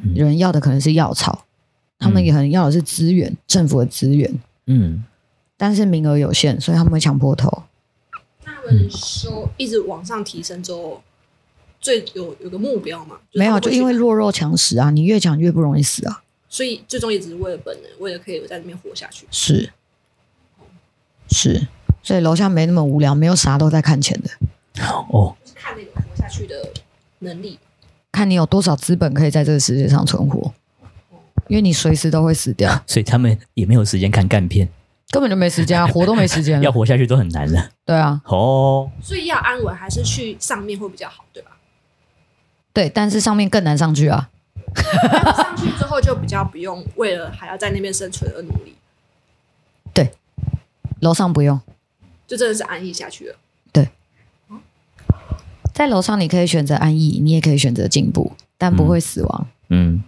[0.00, 1.44] 嗯有人要的可能是药草，
[1.98, 4.32] 他们也可能要的是资源，政府的资源。
[4.66, 5.04] 嗯，
[5.58, 7.64] 但是名额有限，所以他们会抢破头。
[8.44, 11.02] 那他们说一直往上提升之后，
[11.80, 13.16] 最有有个目标嘛？
[13.30, 16.22] 就是没有，就因为弱肉强食啊，你越强越不容易死啊。
[16.48, 19.26] 所以最终也只是为了本能，为了可以在里面活下去。
[19.30, 19.70] 是
[21.28, 21.68] 是，
[22.02, 24.30] 所以楼下没那么无聊，没有啥都在看钱的，
[25.12, 26.72] 哦，就是看那个活下去的
[27.18, 27.58] 能力。
[28.10, 30.54] 看你有多少资本可以在这个世界上存活，
[31.48, 34.66] 因为你随时都会死掉， 所以他们也没有时间看干片，
[35.10, 36.72] 根本就没时间啊，活都没时间要了。
[36.76, 37.70] 活下去都很难了。
[37.84, 41.52] 对啊，哦，所以要安稳，还是去上面会比较好，对吧？
[42.72, 44.28] 对，但是上面更难上去啊。
[44.74, 48.74] 但是上去之后就比较不用为了还要在那边生存而努力，
[49.94, 50.12] 对
[51.00, 51.58] 楼上不用，
[52.26, 53.36] 就真的是安逸下去了。
[53.72, 53.88] 对
[55.72, 59.46] 在楼上你可以选择安逸，你也可以选择进步，但不会死亡。
[59.70, 60.04] 嗯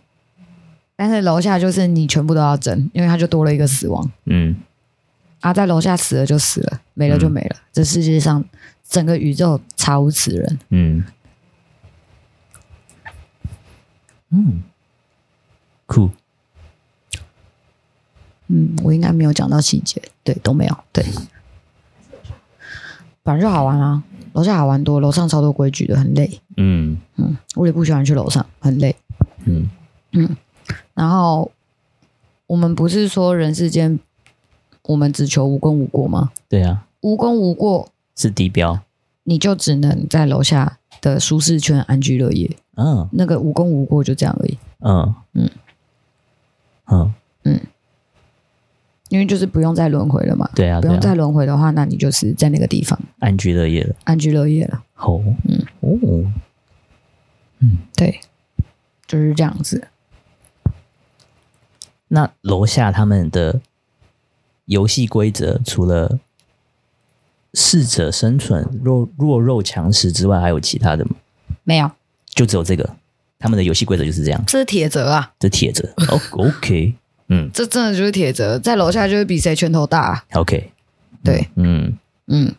[0.94, 4.10] 但是楼下就是你全部都要争，因为它就多了一个死亡。
[4.26, 4.54] 嗯，
[5.40, 7.56] 啊，在楼下死了就死了，没了就没了。
[7.56, 8.44] 嗯、这世界上
[8.88, 10.58] 整个宇宙查无此人。
[10.68, 11.04] 嗯
[14.30, 14.62] 嗯，
[15.86, 16.10] 酷。
[18.48, 21.04] 嗯，我应该没有讲到细节，对，都没有，对。
[23.22, 26.40] 反正就好玩啊，楼下好玩多，楼上超多规矩的，很累。
[26.56, 28.96] 嗯嗯，我也不喜欢去楼上，很累。
[29.44, 29.70] 嗯
[30.12, 30.36] 嗯，
[30.94, 31.50] 然后
[32.46, 34.00] 我们不是说人世间，
[34.90, 36.32] 我们只求无功无过吗？
[36.48, 38.80] 对啊，无功无过是低标，
[39.22, 42.50] 你就只能在楼下的舒适圈安居乐业。
[42.76, 44.58] 嗯，那个无功无过就这样而已。
[44.80, 45.14] 嗯。
[45.34, 45.50] 嗯。
[46.86, 47.14] 嗯。
[47.44, 47.60] 嗯。
[49.10, 54.82] 因为就是不用再轮回了嘛，对啊，不用再轮回的话，那你就是在那个地方安居乐业了，安居乐业了。
[54.94, 55.98] 好，嗯，哦，
[57.58, 58.20] 嗯，对，
[59.06, 59.88] 就是这样子。
[62.06, 63.60] 那楼下他们的
[64.70, 66.20] 游戏规则，除了
[67.54, 71.10] 适者生存、弱弱肉强食之外，还有其他的吗？
[71.64, 71.90] 没有，
[72.32, 72.88] 就只有这个。
[73.40, 74.44] 他们的游戏规则就是这样。
[74.46, 75.88] 这是铁则啊，这铁则。
[76.08, 76.94] 哦，OK。
[77.30, 80.24] 嗯， 这真的就是铁则，在楼下就是比谁拳头大啊。
[80.34, 80.70] OK，
[81.24, 82.54] 对，嗯嗯，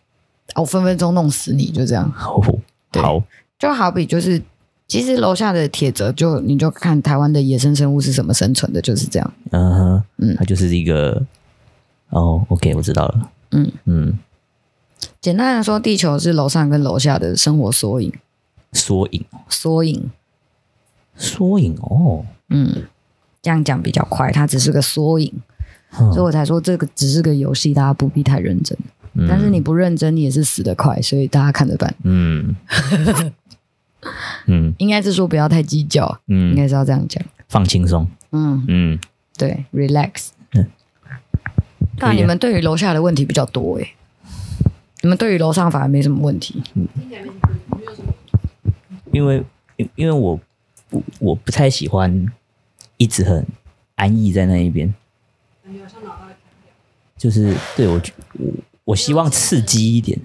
[0.56, 2.12] 我分分钟弄死你，就这样。
[2.12, 2.42] 好，
[2.94, 3.24] 好，
[3.58, 4.42] 就好比就是，
[4.88, 9.34] 其实楼下的铁则，就你就看台湾的野生生物是怎么生存的，就是这样。
[9.52, 11.24] 嗯哼，嗯，它就是一个，
[12.12, 13.32] 哦，OK，我知道了。
[13.52, 14.20] 嗯嗯，
[15.20, 18.14] 简单来说，地球是楼上跟楼下的生活缩影。
[18.72, 20.10] 缩影，缩影，
[21.18, 22.84] 缩影哦，嗯。
[23.44, 25.34] 这样讲比较快，它只是个缩影，
[26.00, 28.78] 嗯、所以我才说这个只是个游戏，大家不必太认真。
[29.14, 31.92] 嗯、但是你不认真，你也是死得快，所以大家看着办。
[32.04, 32.56] 嗯
[34.46, 38.08] 嗯，应该是说不要太计较，嗯，应该是要这样讲，放轻松。
[38.32, 39.00] 嗯嗯，
[39.36, 40.28] 对，relax。
[42.02, 43.88] 嗯，那、啊、你们对于楼下的问题比较多诶，
[45.02, 46.62] 你们对于楼上反而没什么问题。
[46.74, 46.88] 嗯，
[49.12, 49.44] 因为
[49.96, 50.40] 因为我
[50.90, 52.32] 不我不太喜欢。
[52.98, 53.44] 一直很
[53.96, 54.94] 安逸在那一边，
[57.18, 58.00] 就是对我
[58.34, 58.52] 我
[58.84, 60.20] 我希望刺激一点。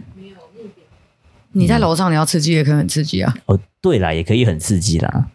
[1.52, 3.34] 你在楼上，你要刺激也可以很刺激啊。
[3.46, 5.30] 哦，对啦，也可以很刺激啦。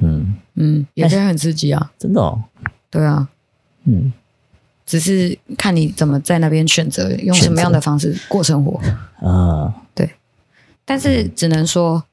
[0.00, 1.92] 嗯嗯，也可以很刺激啊。
[1.98, 2.42] 真的哦。
[2.88, 3.28] 对啊。
[3.84, 4.10] 嗯，
[4.86, 8.80] 只是看你怎么在那边选择用什么样的方式过生活
[9.20, 9.74] 啊。
[9.94, 10.08] 对，
[10.84, 12.04] 但是只能说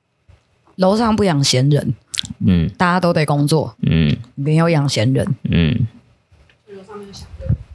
[0.75, 1.93] 楼上不养闲人。
[2.39, 3.75] 嗯，大家都得工作。
[3.81, 5.35] 嗯，没有养闲人。
[5.43, 5.87] 嗯，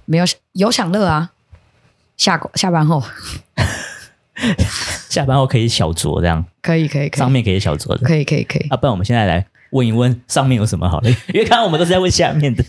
[0.07, 1.31] 没有有享乐啊。
[2.17, 3.03] 下下班后，
[5.09, 6.45] 下班后可以小酌这样。
[6.63, 7.19] 可以可以可以。
[7.19, 7.99] 上面可以小酌的。
[7.99, 8.67] 可以可以可以。
[8.71, 12.65] 啊，不然我们现在来问一问上面有什么好的，因为刚刚我们都是在问下面的。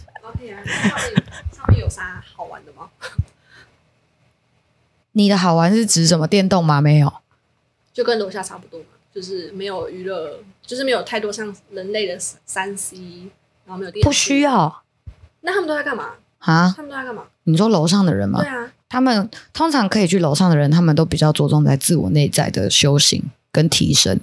[1.77, 2.89] 有啥好玩的吗？
[5.13, 6.27] 你的好玩是指什么？
[6.27, 6.79] 电动吗？
[6.79, 7.11] 没有，
[7.93, 10.39] 就跟楼下差不多嘛，就是没有娱乐。
[10.69, 12.95] 就是没有太多像人类的三 C，
[13.65, 14.83] 然后没有电，不需要。
[15.41, 16.71] 那他们都在干嘛啊？
[16.77, 17.23] 他们都在干嘛？
[17.45, 18.39] 你说楼上的人吗？
[18.39, 24.19] 对啊，他们通常可以去楼上的人，他们都比较着重在自我内在的修行跟提升。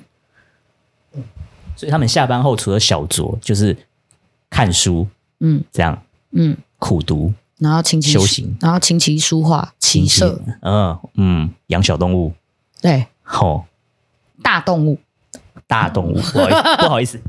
[1.74, 3.76] 所以他们下班后除了小酌，就是
[4.48, 5.08] 看书，
[5.40, 12.32] 嗯，这样，嗯，苦读，然后琴棋修行，然后琴棋书画、骑射，嗯嗯，养小动物，
[12.80, 13.66] 对，好，
[14.42, 14.98] 大动物。
[15.68, 17.20] 大动物，不好意思， 不好意思。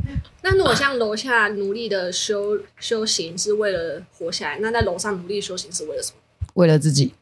[0.44, 6.18] 那如果像楼下努力的修修行是为了活下来，那在楼上努力修行是为了什么？
[6.54, 7.16] 为了自己，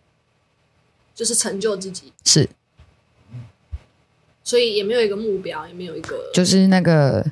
[1.14, 2.12] 就是成就自己。
[2.26, 2.50] 是，
[4.44, 7.26] 所以也没有一个目标，也没有一个，就是那个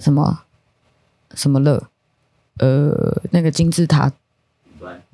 [0.00, 0.42] 什么
[1.34, 1.88] 什么乐，
[2.60, 4.10] 呃，那个金字塔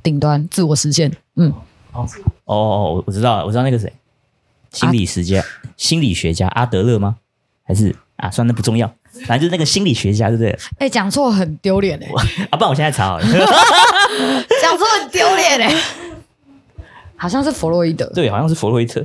[0.02, 1.10] 顶端自我实现。
[1.36, 1.52] 嗯，
[1.92, 2.06] 哦
[2.44, 3.92] 哦，我知道了，我知道那个谁，
[4.72, 7.16] 心理学家，啊、心理学家阿德勒吗？
[7.64, 7.94] 还是？
[8.16, 8.86] 啊，算那，不重要，
[9.26, 10.50] 反正就是那个心理学家，对不对？
[10.78, 12.08] 哎、欸，讲错很丢脸哎！
[12.50, 13.24] 啊，不然我现在查好了。
[14.62, 15.74] 讲错很丢脸哎！
[17.14, 19.04] 好像是弗洛伊德，对，好像是弗洛伊德。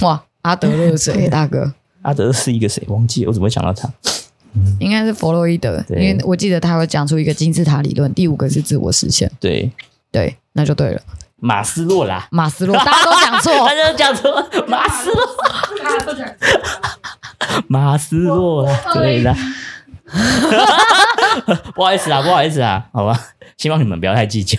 [0.00, 1.28] 哇，阿德勒谁？
[1.28, 2.82] 大哥， 阿德勒是一个谁？
[2.88, 3.88] 忘记了，我怎么会想到他？
[4.78, 9.30] 应该是弗洛伊德，因为我记得他会讲出一个金字塔理论，第五个是自我实现。
[9.40, 9.70] 对
[10.10, 11.00] 对，那就对了。
[11.44, 15.26] 马斯洛啦，马斯洛，大家都讲错， 大家都讲错，马斯洛，
[15.82, 17.62] 大家都讲错。
[17.66, 19.34] 马斯洛，对的，
[21.74, 23.18] 不好意思啊，不好意思啊，好吧，
[23.56, 24.58] 希望你们不要太计较。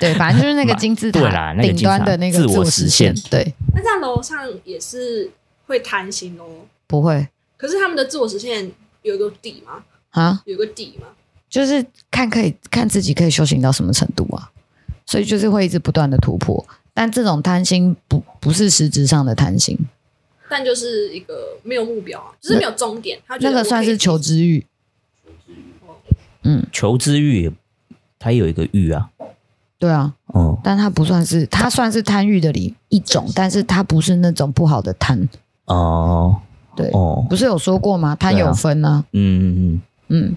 [0.00, 3.14] 对，反正就是那个 金字塔，对啦，那个顶端的那个自我实现。
[3.28, 5.30] 对，那在楼上也是
[5.66, 6.44] 会贪心哦？
[6.86, 7.28] 不会。
[7.58, 8.70] 可是他们的自我实现
[9.08, 9.82] 有一个底吗？
[10.10, 11.06] 啊，有个底吗？
[11.48, 14.50] 就是看可以看自己可以修行到什么程度啊，
[15.06, 16.64] 所以就是会一直不断的突破。
[16.92, 19.78] 但这种贪心不不是实质上的贪心，
[20.48, 23.18] 但就是一个没有目标，就是没有终点。
[23.26, 24.66] 他那个算是求知欲。
[26.42, 27.52] 嗯，求知欲，
[28.18, 29.10] 它有一个欲啊。
[29.78, 35.28] 对啊，哦，但它不算是，它算是贪欲的里一种，但是它不是那种不好的贪。
[35.66, 36.40] 哦，
[36.78, 38.16] 对，哦，不是有说过吗？
[38.18, 39.04] 他有分呢、啊。
[39.12, 40.36] 嗯嗯嗯。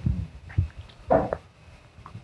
[1.10, 1.30] 嗯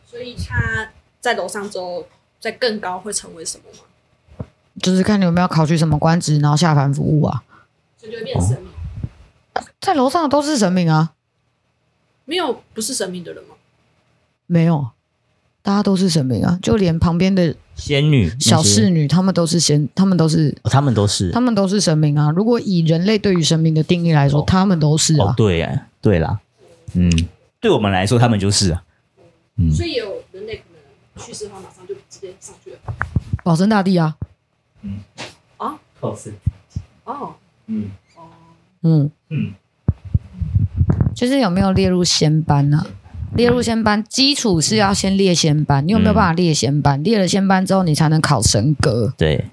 [0.06, 2.04] 所以他在楼上之后，
[2.40, 4.46] 在更高会成为什么吗？
[4.82, 7.44] 就是看你有没有考取什么官职，然后下凡服务啊。
[7.96, 8.70] 所以就会变神明。
[9.54, 11.14] 哦、在楼上的都是神明啊。
[12.26, 13.56] 没有不是神明的人吗？
[14.48, 14.90] 没有。
[15.68, 22.32] 大家都是神明啊，就连旁边的仙女、小侍女，他们都是仙，他们都是，他们都是，他们都是神明啊。
[22.32, 25.26] 如果以人类对于神明的定义来说，他们都是啊。
[25.26, 26.40] 哦，对呀，对啦，
[26.94, 27.12] 嗯，
[27.60, 28.82] 对我们来说，他们就是啊。
[29.58, 32.78] 嗯，所以有人类可能去世后马上就直接上去了。
[33.44, 34.16] 保生大帝啊。
[34.84, 35.00] 嗯。
[35.58, 36.34] 啊，靠是
[37.04, 37.34] 哦，
[37.66, 37.92] 嗯。
[38.16, 38.22] 哦，
[38.84, 39.12] 嗯。
[39.28, 39.54] 嗯，
[41.14, 42.88] 就是有没有列入仙班呢？
[43.38, 45.86] 列入仙班，基础是要先列仙班。
[45.86, 47.00] 你有没有办法列仙班？
[47.00, 49.14] 嗯、列了仙班之后，你才能考神格。
[49.16, 49.46] 对，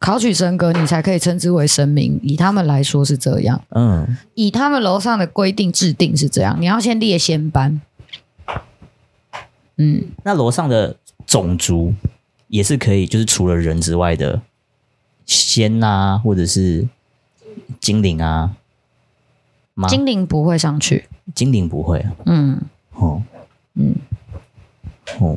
[0.00, 2.18] 考取神格，你才可以称之为神明。
[2.24, 3.62] 以他们来说是这样。
[3.68, 6.56] 嗯，以他们楼上的规定制定是这样。
[6.60, 7.80] 你要先列仙班。
[9.76, 11.94] 嗯，那楼上的种族
[12.48, 14.42] 也是可以，就是除了人之外的
[15.24, 16.88] 仙啊，或者是
[17.78, 18.56] 精灵啊。
[19.88, 21.08] 精灵不会上去。
[21.32, 22.04] 精灵不会。
[22.26, 22.60] 嗯。
[22.94, 23.22] 哦，
[23.74, 23.94] 嗯，
[25.20, 25.36] 哦，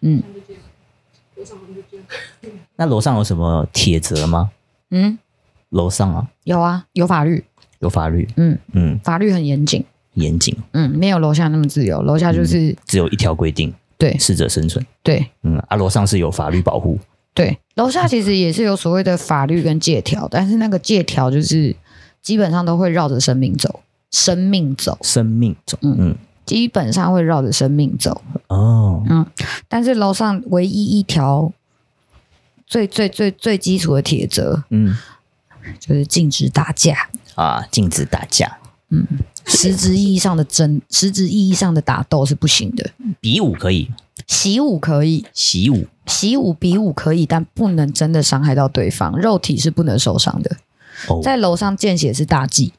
[0.00, 0.22] 嗯，
[2.76, 4.50] 那楼上有什么铁则吗？
[4.90, 5.18] 嗯，
[5.70, 7.44] 楼上啊，有啊，有法律，
[7.80, 8.58] 有法律，嗯。
[8.72, 16.98] 嗯，法律很严谨，严谨，嗯，没有楼下那么自由，楼下就是、嗯、只有一条规定，对，适者生存，对，嗯，啊，楼上是有法律保护，
[17.34, 21.74] 对，楼下其实也是有所谓的法律跟借条，但是那个借条就是
[22.22, 23.80] 基本上都会绕着生命走。
[24.10, 25.96] 生命走，生命走，嗯。
[25.98, 29.26] 嗯，基本上会绕着生命走，哦，嗯，
[29.68, 31.52] 但是楼上唯一一条
[32.64, 34.96] 最最最最基础的铁则，嗯，
[35.80, 37.10] 就是禁止打架。
[37.34, 39.06] 啊，禁止打架，嗯，
[39.44, 43.90] 实质意义上的争，实质意义上的打斗是不行的，比武可以，
[44.26, 50.56] 习武可以，习武，习武比武可以，但不能真的伤害到对方，肉体是不能受伤的，
[51.08, 52.72] 哦，在楼上见血是大忌。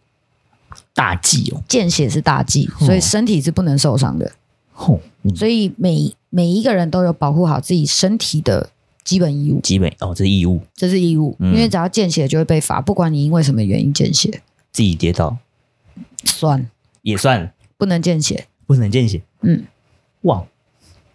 [0.98, 4.32] 大忌哦，见血是大忌，所以身体是不能受伤的。
[4.74, 8.72] 哦嗯、所以每每一个人都有保护好自己身体的
[9.04, 9.60] 基本义务。
[9.60, 14.42] 基本哦，这是义务，这是义务，嗯、因为只要见血就会被罚，不管你因为什么原因见血。
[14.72, 15.38] 自己跌倒。
[16.24, 16.68] 算。
[17.04, 19.22] 也算，不能见血，不能见血。
[19.42, 19.66] 嗯，
[20.22, 20.44] 哇，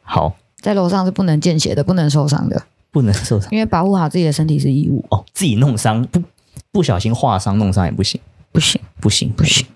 [0.03, 5.05] 好，在楼上是不能见血的，不能受伤的，不能受伤，因为保护好自己的身体是义务。
[5.11, 6.23] 哦，自己弄伤不
[6.71, 8.21] 不小心划伤弄伤也不行。
[8.53, 9.67] 不行，不行，不行！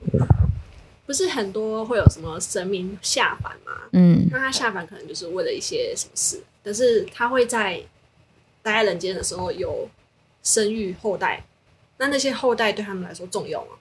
[1.06, 3.72] 不是很多会有什么神明下凡吗？
[3.92, 7.80] 嗯，那他下凡可能就是为了一些什么事，但是他会在
[8.62, 9.88] 待在人间的时候有
[10.42, 11.44] 生育后代，
[11.98, 13.72] 那那些后代对他们来说重要吗？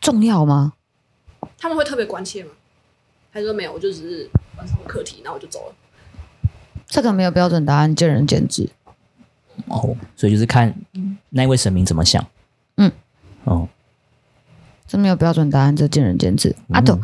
[0.00, 0.72] 重要吗？
[1.58, 2.50] 他们会特别关切吗？
[3.30, 3.72] 还是说没有？
[3.72, 5.74] 我就只是完成课题，然后我就走了。
[6.86, 8.68] 这个没有标准答案，见仁见智。
[9.66, 10.74] 哦，所以就是看
[11.28, 12.26] 那位神明怎么想。
[13.48, 13.68] 嗯，哦，
[14.86, 16.54] 这没有标准答案，这见仁见智。
[16.68, 16.98] 嗯、啊，都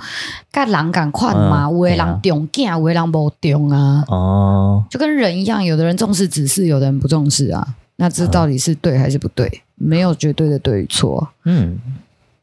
[0.52, 1.70] 跟人敢看嘛？
[1.70, 4.04] 有的人重囝，有的人不重啊。
[4.08, 7.74] 哦，就跟人一样，有的人重视指示，有的人不重视啊。
[7.96, 9.46] 那这到底是对还是不对？
[9.46, 11.28] 哦、没有绝对的对与错。
[11.44, 11.78] 嗯，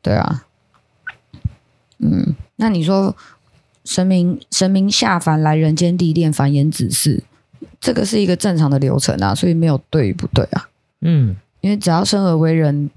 [0.01, 0.43] 对啊。
[1.99, 3.15] 嗯，那你说
[3.85, 7.21] 神明神明下凡来人间历练繁衍子嗣，
[7.79, 10.69] 这个是一个正常的流程啊，所以没有对与不对啊。
[11.01, 11.35] 嗯。
[11.61, 12.89] 因为只要生而为人，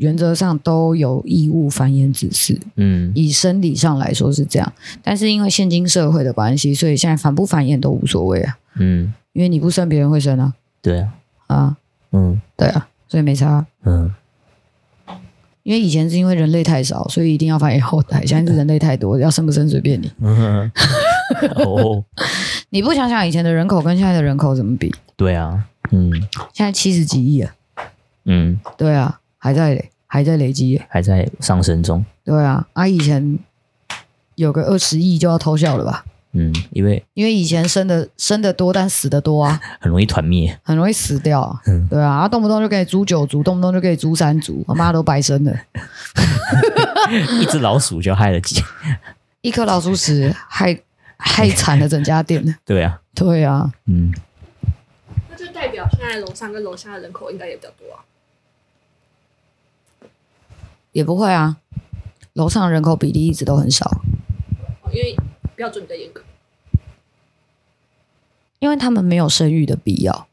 [0.00, 2.58] 原则上都有义务繁衍子嗣。
[2.76, 8.56] 嗯，以生理上来说是这样，但是因为现今社会的关系，所以现在繁不繁衍都无所谓啊。
[8.76, 10.54] 嗯，因为你不生，别人会生啊。
[10.80, 11.12] 对啊，
[11.48, 11.76] 啊，
[12.12, 13.66] 嗯，对啊，所以没差。
[13.84, 14.10] 嗯，
[15.62, 18.24] 因为以前是因为人类太少，所以一定要繁衍后代。
[18.24, 20.10] 现在是人类太多，要生不生随便你。
[20.20, 20.72] 嗯，
[21.56, 22.02] 哦，
[22.70, 24.90] 你不想想以前的人口跟现在的人口怎么比？
[25.16, 26.10] 对啊，嗯，
[26.54, 27.54] 现在七十几亿啊。
[28.24, 32.04] 嗯，对啊，还在还在累积，还在上升中。
[32.24, 33.38] 对啊，啊，以前
[34.34, 36.04] 有个二十亿就要偷笑了吧？
[36.32, 41.60] 嗯，因为因为以前生的生的多，但死的多啊， 很容易团灭，很容易死掉啊。
[41.66, 45.56] 嗯，对啊，啊，动不动就可以租九族，动不动就可以租三族，我 妈都白生了。
[47.40, 48.60] 一只老鼠就害了几，
[49.42, 50.76] 一颗老鼠屎害
[51.16, 52.56] 害惨了整家店。
[52.64, 54.12] 对啊，对啊，嗯，
[55.30, 58.02] 那就代表现在楼上跟楼下的人口应该也比较多啊。
[60.92, 61.58] 也不会啊，
[62.32, 63.86] 楼上人口比例一直都很少，
[64.82, 65.16] 哦，因为
[65.54, 66.22] 标准比较严格，
[68.58, 70.26] 因为他们没有生育的必要，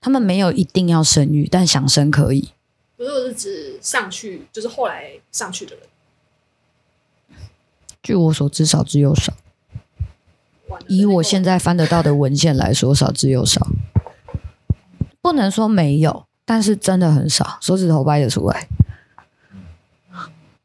[0.00, 2.52] 他们没有一定要生育，但想生可以。
[2.96, 5.84] 不是，我是指上去，就是后来上去的人。
[8.02, 9.34] 据我所知，少之又少。
[10.86, 13.66] 以我现在翻得到的文献来说，少之又少，
[15.20, 16.27] 不能说没有。
[16.48, 18.66] 但是真的很少，手指头掰得出来。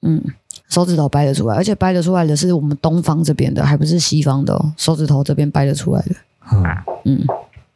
[0.02, 0.24] 嗯，
[0.70, 4.74] 手指头掰得出来，而且掰得出来的是我们东方这边的，还不是西方的哦。
[4.78, 6.16] 手指头这边掰得出来的。
[7.04, 7.26] 嗯，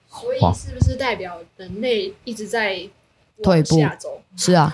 [0.10, 2.78] 所以是不是代表人类一直在
[3.44, 3.78] 退步？
[4.38, 4.74] 是啊，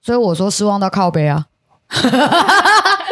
[0.00, 1.48] 所以我说失望到靠背啊。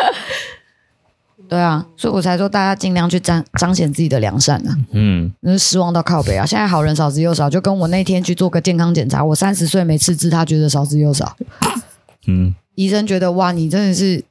[1.53, 4.75] 对啊，所以我才说大家尽量去彰彰显自己的良善啊。
[4.93, 6.47] 嗯，那是失望到靠北啊！
[6.47, 11.37] 现在好人少之又少，就跟我那天去做个健康检查，我三十岁没刺字，他觉得少之又少。
[12.27, 14.25] 嗯，医生觉得哇，你真的是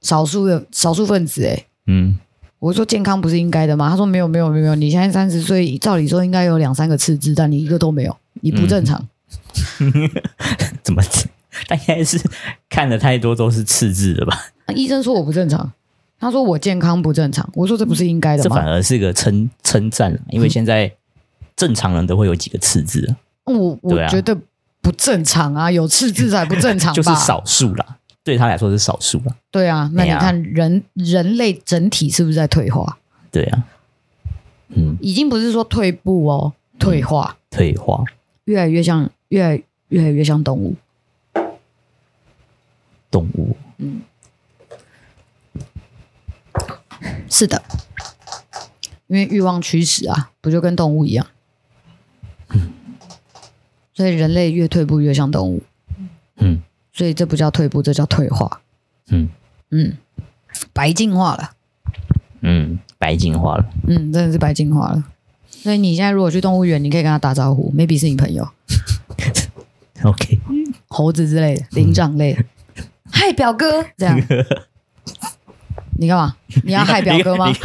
[0.00, 1.64] 少数的少数分子哎。
[1.86, 2.18] 嗯，
[2.58, 3.88] 我说健康不是应该的吗？
[3.88, 9.06] 他说没有没有没有，你现在三十岁，照理说应该有两三个刺字，但你一个都没有，你不正常。
[9.78, 9.92] 嗯、
[10.82, 11.00] 怎么？
[11.68, 12.20] 他应该是
[12.68, 14.36] 看的太多都是刺字的吧？
[14.74, 15.72] 医生说我不正常。
[16.18, 18.56] 他说我健康不正常，我说这不是应该的吗？
[18.56, 20.90] 这反而是个称称赞，因为现在
[21.54, 23.14] 正常人都会有几个刺字。
[23.44, 24.36] 我我觉得
[24.80, 26.94] 不正常啊，有刺字才不正常吧？
[26.96, 29.36] 就是少数啦，对他来说是少数啦。
[29.50, 32.96] 对啊，那你看人人类整体是不是在退化？
[33.30, 33.64] 对啊，
[34.68, 38.02] 嗯，已经不是说退步哦，退化，退化，
[38.46, 40.74] 越来越像，越来越来越像动物，
[43.10, 44.00] 动物，嗯。
[47.30, 47.62] 是的，
[49.06, 51.26] 因为欲望驱使啊，不就跟动物一样？
[52.50, 52.72] 嗯，
[53.92, 55.62] 所以人类越退步越像动物。
[56.36, 58.60] 嗯，所以这不叫退步，这叫退化。
[59.08, 59.28] 嗯
[59.70, 59.96] 嗯，
[60.72, 61.52] 白进化了。
[62.40, 63.66] 嗯，白进化了。
[63.86, 65.04] 嗯，真的是白进化了。
[65.48, 68.48] 所以你现在如果去动物园，你可以跟他打招呼，maybe 是你朋友。
[70.04, 70.38] OK，
[70.88, 72.44] 猴子之类的，灵长类的。
[73.10, 74.20] 嗨，表哥，这样。
[75.98, 76.36] 你干嘛？
[76.64, 77.52] 你要害表哥吗？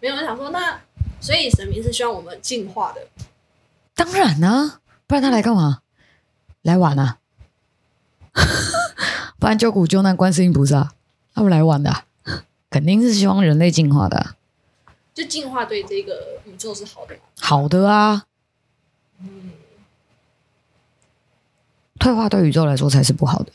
[0.00, 0.80] 没有，我想说，那
[1.20, 3.00] 所以神明是希望我们进化的。
[3.94, 5.80] 当然呢、啊，不然他来干嘛？
[6.62, 7.18] 来玩啊！
[9.38, 10.92] 不然救苦救难观世音菩萨，
[11.34, 12.04] 他们来玩的、啊，
[12.70, 14.34] 肯定是希望人类进化的、啊。
[15.14, 17.16] 就进化对这个宇宙是好的。
[17.40, 18.24] 好的啊。
[22.02, 23.52] 退化对宇宙来说才是不好的。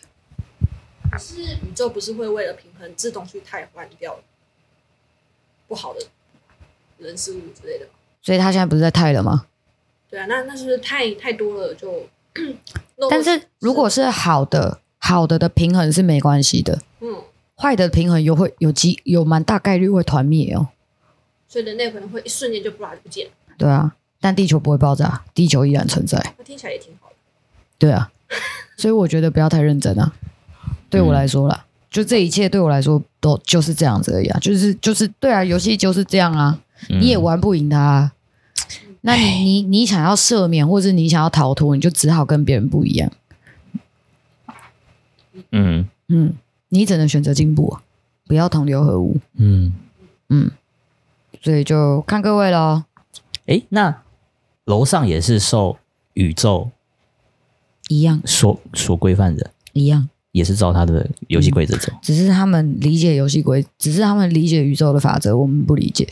[1.19, 4.17] 是宇宙不是会为了平衡自动去替换掉
[5.67, 5.99] 不好的
[6.97, 7.91] 人事物之类的吗？
[8.21, 9.47] 所以他现在不是在汰了吗？
[10.09, 12.07] 对啊，那那是不是太太多了就？
[13.09, 16.79] 但是如果是好的，好的的平衡是没关系的。
[17.01, 17.21] 嗯，
[17.57, 20.69] 坏的平衡又会有机有蛮大概率会团灭哦。
[21.49, 23.27] 所以人类可能会一瞬间就不来不见。
[23.57, 26.33] 对啊，但地球不会爆炸，地球依然存在。
[26.37, 27.15] 那听起来也挺好的。
[27.77, 28.09] 对啊。
[28.78, 30.13] 所以我觉得不要太认真啊，
[30.89, 36.59] 对我来说啦，嗯、就这一切对我来说都就是这样子而已啊，就是就是对啊，游戏就是这样啊，
[36.89, 38.11] 嗯、你也玩不赢他，啊，
[39.01, 43.11] 那你你你想要赦免或者你想要逃脱，你就只好跟别人不一样。
[45.51, 46.34] 嗯嗯，
[46.69, 47.78] 你只能选择进步，
[48.28, 49.17] 不要同流合污。
[49.36, 49.73] 嗯
[50.30, 50.51] 嗯，
[51.41, 52.84] 所以就看各位喽。
[53.45, 54.01] 诶，那
[54.65, 55.78] 楼上也是受
[56.13, 56.71] 宇宙。
[57.89, 66.07] 一样，所所规范的，一样，也是照他的游戏规则走，只是他们理解游戏规，只是他们理解宇宙的法则，我们不理解。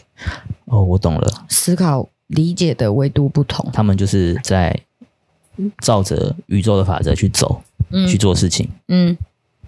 [0.66, 4.78] 哦，我懂了，思考理解的维度不同，他们就是在
[5.80, 7.62] 照着宇宙的法则去走，
[7.92, 9.18] 嗯，去做事情，嗯，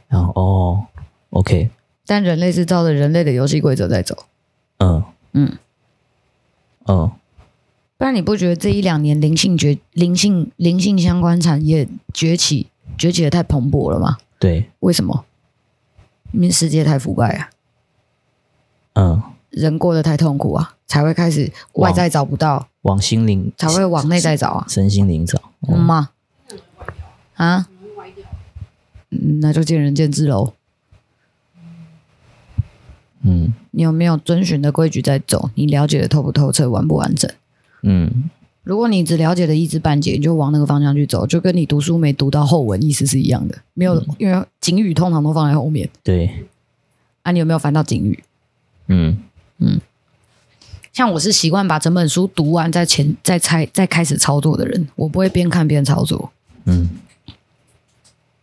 [0.07, 0.85] 然后哦
[1.31, 1.69] ，OK，
[2.05, 4.25] 但人类是照着人类的游戏规则在走，
[4.79, 5.03] 嗯。
[5.33, 5.57] 嗯。
[6.87, 7.11] 嗯。
[7.97, 12.67] 不然你不觉得这一两年灵性崛灵性灵性相关产业崛起
[12.97, 14.17] 崛起的太蓬勃了吗？
[14.39, 15.25] 对，为什么？
[16.31, 17.49] 因为世界太腐败啊，
[18.93, 26.09] 嗯，人过得太痛苦啊，才会开始外在找不到，往心灵才会往内在找啊，身心灵找，嗯吗？
[27.35, 27.67] 啊？
[29.09, 30.53] 嗯，那就见仁见智喽。
[33.21, 35.49] 嗯，你有没有遵循的规矩在走？
[35.55, 37.31] 你了解的透不透彻，完不完整？
[37.83, 38.29] 嗯
[38.63, 43.57] 如果你只了解了一知半解，你就往那个方向去走，就跟你读书没读到后文意思是一样的。
[43.73, 45.89] 没有，嗯、因为警语通常都放在后面。
[46.03, 46.29] 对。
[47.23, 48.21] 啊，你有没有翻到警语？
[48.87, 49.17] 嗯
[49.59, 49.79] 嗯。
[50.91, 56.29] 像我是习惯把整本书读完再前再猜再开始操作的人，我不会边看边操作。
[56.65, 56.89] 嗯。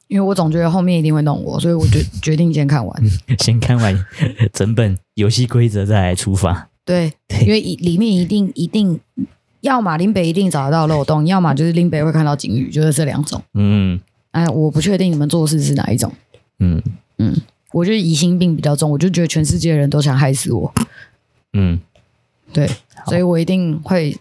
[0.09, 3.03] 因为我总觉得后面一定会弄我，所以我决决定先看完。
[3.41, 4.07] 先看完
[4.55, 6.69] 整本游戏规则再来出发。
[6.85, 9.01] 对，因为里面一定一定。
[9.61, 13.43] 要么林北一定找得到漏洞， 要么就是林北会看到警语，就是这两种。
[13.55, 13.99] 嗯，
[14.33, 16.13] 哎，我不确定你们做事是哪一种。
[16.59, 16.83] 嗯
[17.17, 17.35] 嗯，
[17.73, 20.71] 我觉得疑心病比较重，我就觉得全世界的人都想害死我。
[21.55, 21.81] 嗯，
[22.53, 22.71] 对，
[23.07, 24.15] 所以我一定会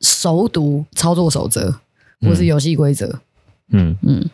[0.00, 1.78] 熟读操作守则
[2.22, 3.20] 或是游戏规则。
[3.68, 4.26] 嗯嗯，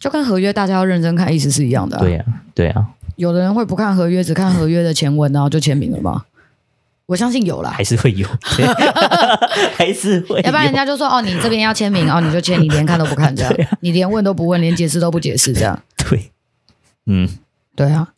[0.00, 2.00] 就跟合约大家要认真看意思是一样的啊。
[2.00, 2.88] 对啊，对啊。
[3.20, 6.24] 有的人会不看合约，只看合约的前文，然后就签名了吗？
[7.04, 8.26] 我相信有啦，还是会有，
[9.76, 10.40] 还是会。
[10.40, 15.78] 要不然人家就说哦，你这边要签名哦，你就签，你连看都不看这样， 啊、你连问都不问，连解释都不解释这样。
[15.98, 16.30] 对，
[17.04, 17.28] 嗯，
[17.76, 18.14] 对啊，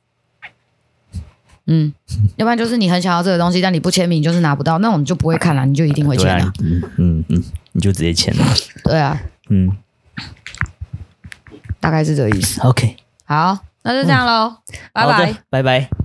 [1.66, 1.92] 嗯，
[2.36, 6.52] 要不然就是你很想要这个东西，但你不签名就是拿不到，那种你就不会看了，你就一定会签了、啊。
[6.60, 7.42] 嗯嗯嗯，
[7.72, 8.44] 你就直接签了。
[8.84, 9.76] 对啊，嗯，
[11.80, 12.60] 大概是这个意思。
[12.60, 12.94] OK，
[13.24, 14.56] 好，那就这样喽，
[14.92, 16.01] 拜拜，拜拜。